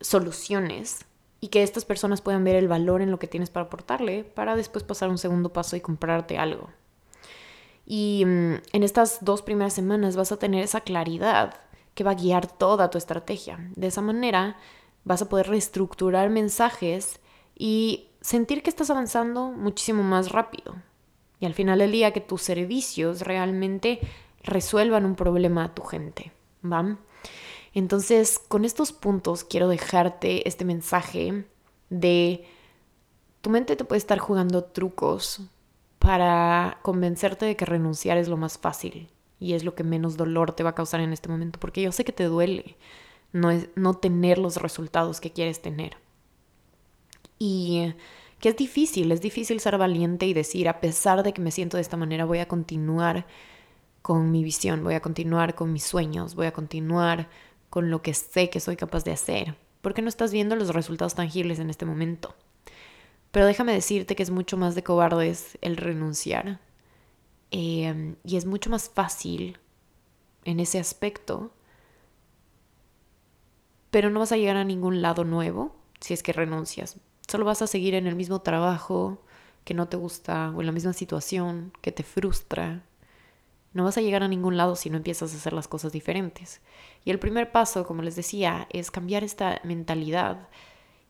soluciones 0.00 1.04
y 1.40 1.48
que 1.48 1.62
estas 1.62 1.84
personas 1.84 2.20
puedan 2.20 2.44
ver 2.44 2.56
el 2.56 2.68
valor 2.68 3.02
en 3.02 3.10
lo 3.10 3.18
que 3.18 3.26
tienes 3.26 3.50
para 3.50 3.66
aportarle 3.66 4.24
para 4.24 4.56
después 4.56 4.84
pasar 4.84 5.08
un 5.08 5.18
segundo 5.18 5.52
paso 5.52 5.76
y 5.76 5.80
comprarte 5.80 6.38
algo. 6.38 6.70
Y 7.86 8.24
mm, 8.24 8.54
en 8.72 8.82
estas 8.82 9.24
dos 9.24 9.42
primeras 9.42 9.72
semanas 9.72 10.16
vas 10.16 10.32
a 10.32 10.38
tener 10.38 10.62
esa 10.62 10.80
claridad 10.80 11.54
que 11.94 12.04
va 12.04 12.12
a 12.12 12.16
guiar 12.16 12.46
toda 12.46 12.90
tu 12.90 12.98
estrategia. 12.98 13.58
De 13.76 13.88
esa 13.88 14.00
manera 14.00 14.56
vas 15.04 15.22
a 15.22 15.28
poder 15.28 15.48
reestructurar 15.48 16.30
mensajes 16.30 17.20
y 17.56 18.08
sentir 18.20 18.62
que 18.62 18.70
estás 18.70 18.90
avanzando 18.90 19.50
muchísimo 19.50 20.02
más 20.02 20.32
rápido. 20.32 20.76
Y 21.40 21.46
al 21.46 21.54
final 21.54 21.80
del 21.80 21.92
día 21.92 22.12
que 22.12 22.20
tus 22.20 22.42
servicios 22.42 23.22
realmente 23.22 24.00
resuelvan 24.44 25.04
un 25.04 25.16
problema 25.16 25.64
a 25.64 25.74
tu 25.74 25.82
gente. 25.82 26.32
¿Va? 26.64 26.98
Entonces, 27.74 28.38
con 28.38 28.64
estos 28.64 28.92
puntos 28.92 29.44
quiero 29.44 29.68
dejarte 29.68 30.46
este 30.48 30.64
mensaje 30.64 31.46
de 31.90 32.44
tu 33.40 33.50
mente 33.50 33.76
te 33.76 33.84
puede 33.84 33.98
estar 33.98 34.18
jugando 34.18 34.64
trucos 34.64 35.40
para 35.98 36.78
convencerte 36.82 37.44
de 37.44 37.56
que 37.56 37.64
renunciar 37.64 38.18
es 38.18 38.28
lo 38.28 38.36
más 38.36 38.58
fácil 38.58 39.10
y 39.42 39.54
es 39.54 39.64
lo 39.64 39.74
que 39.74 39.82
menos 39.82 40.16
dolor 40.16 40.52
te 40.52 40.62
va 40.62 40.70
a 40.70 40.74
causar 40.74 41.00
en 41.00 41.12
este 41.12 41.28
momento, 41.28 41.58
porque 41.58 41.82
yo 41.82 41.90
sé 41.90 42.04
que 42.04 42.12
te 42.12 42.24
duele 42.24 42.76
no, 43.32 43.50
es, 43.50 43.68
no 43.74 43.94
tener 43.94 44.38
los 44.38 44.56
resultados 44.56 45.20
que 45.20 45.32
quieres 45.32 45.60
tener. 45.60 45.96
Y 47.38 47.92
que 48.38 48.50
es 48.50 48.56
difícil, 48.56 49.10
es 49.10 49.20
difícil 49.20 49.58
ser 49.58 49.78
valiente 49.78 50.26
y 50.26 50.32
decir, 50.32 50.68
a 50.68 50.80
pesar 50.80 51.24
de 51.24 51.32
que 51.32 51.40
me 51.40 51.50
siento 51.50 51.76
de 51.76 51.80
esta 51.80 51.96
manera, 51.96 52.24
voy 52.24 52.38
a 52.38 52.46
continuar 52.46 53.26
con 54.00 54.30
mi 54.30 54.44
visión, 54.44 54.84
voy 54.84 54.94
a 54.94 55.00
continuar 55.00 55.56
con 55.56 55.72
mis 55.72 55.84
sueños, 55.84 56.36
voy 56.36 56.46
a 56.46 56.52
continuar 56.52 57.28
con 57.68 57.90
lo 57.90 58.00
que 58.00 58.14
sé 58.14 58.48
que 58.48 58.60
soy 58.60 58.76
capaz 58.76 59.02
de 59.02 59.12
hacer, 59.12 59.56
porque 59.80 60.02
no 60.02 60.08
estás 60.08 60.32
viendo 60.32 60.54
los 60.54 60.68
resultados 60.70 61.14
tangibles 61.14 61.58
en 61.58 61.68
este 61.70 61.86
momento. 61.86 62.34
Pero 63.32 63.46
déjame 63.46 63.72
decirte 63.72 64.14
que 64.14 64.22
es 64.22 64.30
mucho 64.30 64.56
más 64.56 64.74
de 64.74 64.84
cobardes 64.84 65.58
el 65.62 65.76
renunciar 65.76 66.60
Em, 67.52 68.16
y 68.24 68.38
es 68.38 68.46
mucho 68.46 68.70
más 68.70 68.88
fácil 68.88 69.58
en 70.44 70.58
ese 70.58 70.78
aspecto, 70.78 71.52
pero 73.90 74.08
no 74.08 74.20
vas 74.20 74.32
a 74.32 74.38
llegar 74.38 74.56
a 74.56 74.64
ningún 74.64 75.02
lado 75.02 75.24
nuevo 75.24 75.76
si 76.00 76.14
es 76.14 76.22
que 76.22 76.32
renuncias. 76.32 76.96
Solo 77.28 77.44
vas 77.44 77.60
a 77.60 77.66
seguir 77.66 77.94
en 77.94 78.06
el 78.06 78.16
mismo 78.16 78.40
trabajo 78.40 79.22
que 79.64 79.74
no 79.74 79.86
te 79.86 79.98
gusta 79.98 80.50
o 80.56 80.60
en 80.60 80.66
la 80.66 80.72
misma 80.72 80.94
situación 80.94 81.72
que 81.82 81.92
te 81.92 82.02
frustra. 82.02 82.82
No 83.74 83.84
vas 83.84 83.98
a 83.98 84.00
llegar 84.00 84.22
a 84.22 84.28
ningún 84.28 84.56
lado 84.56 84.74
si 84.74 84.88
no 84.88 84.96
empiezas 84.96 85.34
a 85.34 85.36
hacer 85.36 85.52
las 85.52 85.68
cosas 85.68 85.92
diferentes. 85.92 86.62
Y 87.04 87.10
el 87.10 87.18
primer 87.18 87.52
paso, 87.52 87.86
como 87.86 88.02
les 88.02 88.16
decía, 88.16 88.66
es 88.70 88.90
cambiar 88.90 89.24
esta 89.24 89.60
mentalidad 89.62 90.48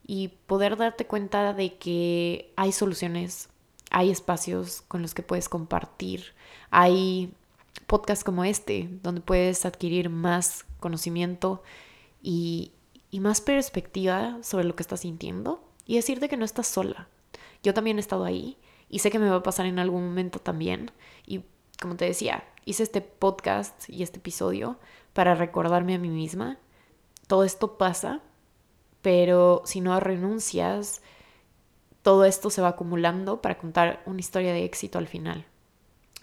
y 0.05 0.27
poder 0.45 0.75
darte 0.75 1.07
cuenta 1.07 1.53
de 1.53 1.77
que 1.77 2.51
hay 2.57 2.73
soluciones 2.73 3.49
hay 3.93 4.09
espacios 4.09 4.81
con 4.87 5.01
los 5.01 5.13
que 5.13 5.21
puedes 5.21 5.47
compartir, 5.47 6.33
hay 6.71 7.31
podcasts 7.87 8.23
como 8.23 8.43
este 8.43 8.89
donde 9.03 9.21
puedes 9.21 9.65
adquirir 9.65 10.09
más 10.09 10.65
conocimiento 10.79 11.63
y, 12.21 12.73
más 13.21 13.39
perspectiva 13.39 14.39
sobre 14.41 14.65
lo 14.65 14.75
que 14.75 14.81
estás 14.81 15.01
sintiendo 15.01 15.63
y 15.85 15.95
decirte 15.95 16.27
que 16.27 16.35
no 16.35 16.45
estás 16.45 16.65
sola. 16.65 17.07
Yo 17.61 17.75
también 17.75 17.97
he 17.97 17.99
estado 17.99 18.25
ahí 18.25 18.57
y 18.89 18.99
sé 18.99 19.11
que 19.11 19.19
me 19.19 19.29
va 19.29 19.37
a 19.37 19.43
pasar 19.43 19.67
en 19.67 19.77
algún 19.77 20.03
momento 20.03 20.39
también 20.39 20.89
y 21.27 21.43
como 21.79 21.95
te 21.95 22.05
decía, 22.05 22.43
hice 22.65 22.81
este 22.81 23.01
podcast 23.01 23.87
y 23.87 24.01
este 24.01 24.17
episodio 24.17 24.79
para 25.13 25.35
recordarme 25.35 25.93
a 25.93 25.99
mí 25.99 26.09
misma. 26.09 26.57
Todo 27.27 27.43
esto 27.43 27.77
pasa, 27.77 28.21
pero 29.03 29.61
si 29.65 29.79
no 29.79 29.99
renuncias, 29.99 31.03
todo 32.03 32.25
esto 32.25 32.49
se 32.49 32.61
va 32.61 32.69
acumulando 32.69 33.41
para 33.41 33.57
contar 33.57 34.03
una 34.05 34.19
historia 34.19 34.53
de 34.53 34.65
éxito 34.65 34.99
al 34.99 35.07
final. 35.07 35.45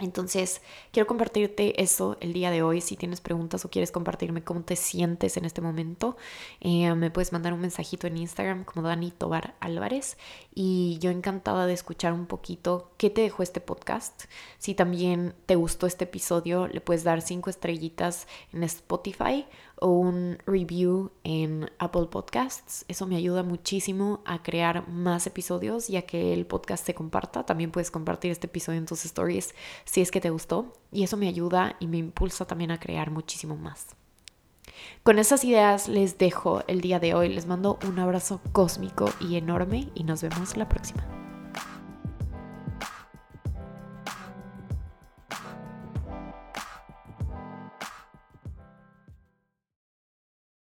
Entonces, 0.00 0.62
quiero 0.92 1.06
compartirte 1.06 1.82
eso 1.82 2.16
el 2.20 2.32
día 2.32 2.50
de 2.50 2.62
hoy. 2.62 2.80
Si 2.80 2.96
tienes 2.96 3.20
preguntas 3.20 3.64
o 3.64 3.70
quieres 3.70 3.92
compartirme 3.92 4.42
cómo 4.42 4.62
te 4.62 4.76
sientes 4.76 5.36
en 5.36 5.44
este 5.44 5.60
momento, 5.60 6.16
eh, 6.60 6.94
me 6.94 7.10
puedes 7.10 7.32
mandar 7.32 7.52
un 7.52 7.60
mensajito 7.60 8.06
en 8.06 8.16
Instagram 8.16 8.64
como 8.64 8.86
Dani 8.86 9.10
Tobar 9.10 9.54
Álvarez. 9.60 10.16
Y 10.54 10.98
yo 11.00 11.10
encantada 11.10 11.66
de 11.66 11.74
escuchar 11.74 12.12
un 12.12 12.26
poquito 12.26 12.92
qué 12.96 13.10
te 13.10 13.20
dejó 13.20 13.42
este 13.42 13.60
podcast. 13.60 14.24
Si 14.58 14.74
también 14.74 15.34
te 15.46 15.56
gustó 15.56 15.86
este 15.86 16.04
episodio, 16.04 16.66
le 16.66 16.80
puedes 16.80 17.04
dar 17.04 17.20
cinco 17.20 17.50
estrellitas 17.50 18.26
en 18.52 18.62
Spotify 18.64 19.46
o 19.80 19.88
un 19.88 20.38
review 20.46 21.10
en 21.24 21.70
Apple 21.78 22.06
Podcasts. 22.10 22.84
Eso 22.88 23.06
me 23.06 23.16
ayuda 23.16 23.42
muchísimo 23.42 24.20
a 24.24 24.42
crear 24.42 24.88
más 24.88 25.26
episodios 25.26 25.90
y 25.90 25.96
a 25.96 26.02
que 26.02 26.32
el 26.32 26.46
podcast 26.46 26.84
se 26.84 26.94
comparta. 26.94 27.44
También 27.44 27.70
puedes 27.70 27.90
compartir 27.90 28.30
este 28.30 28.46
episodio 28.46 28.78
en 28.78 28.86
tus 28.86 29.04
stories 29.04 29.54
si 29.84 30.00
es 30.00 30.10
que 30.10 30.20
te 30.20 30.30
gustó. 30.30 30.72
Y 30.92 31.02
eso 31.02 31.16
me 31.16 31.28
ayuda 31.28 31.76
y 31.80 31.86
me 31.86 31.98
impulsa 31.98 32.46
también 32.46 32.70
a 32.70 32.80
crear 32.80 33.10
muchísimo 33.10 33.56
más. 33.56 33.88
Con 35.02 35.18
esas 35.18 35.44
ideas 35.44 35.88
les 35.88 36.18
dejo 36.18 36.62
el 36.66 36.80
día 36.80 37.00
de 37.00 37.14
hoy. 37.14 37.28
Les 37.28 37.46
mando 37.46 37.78
un 37.86 37.98
abrazo 37.98 38.40
cósmico 38.52 39.10
y 39.20 39.36
enorme 39.36 39.90
y 39.94 40.04
nos 40.04 40.22
vemos 40.22 40.56
la 40.56 40.68
próxima. 40.68 41.19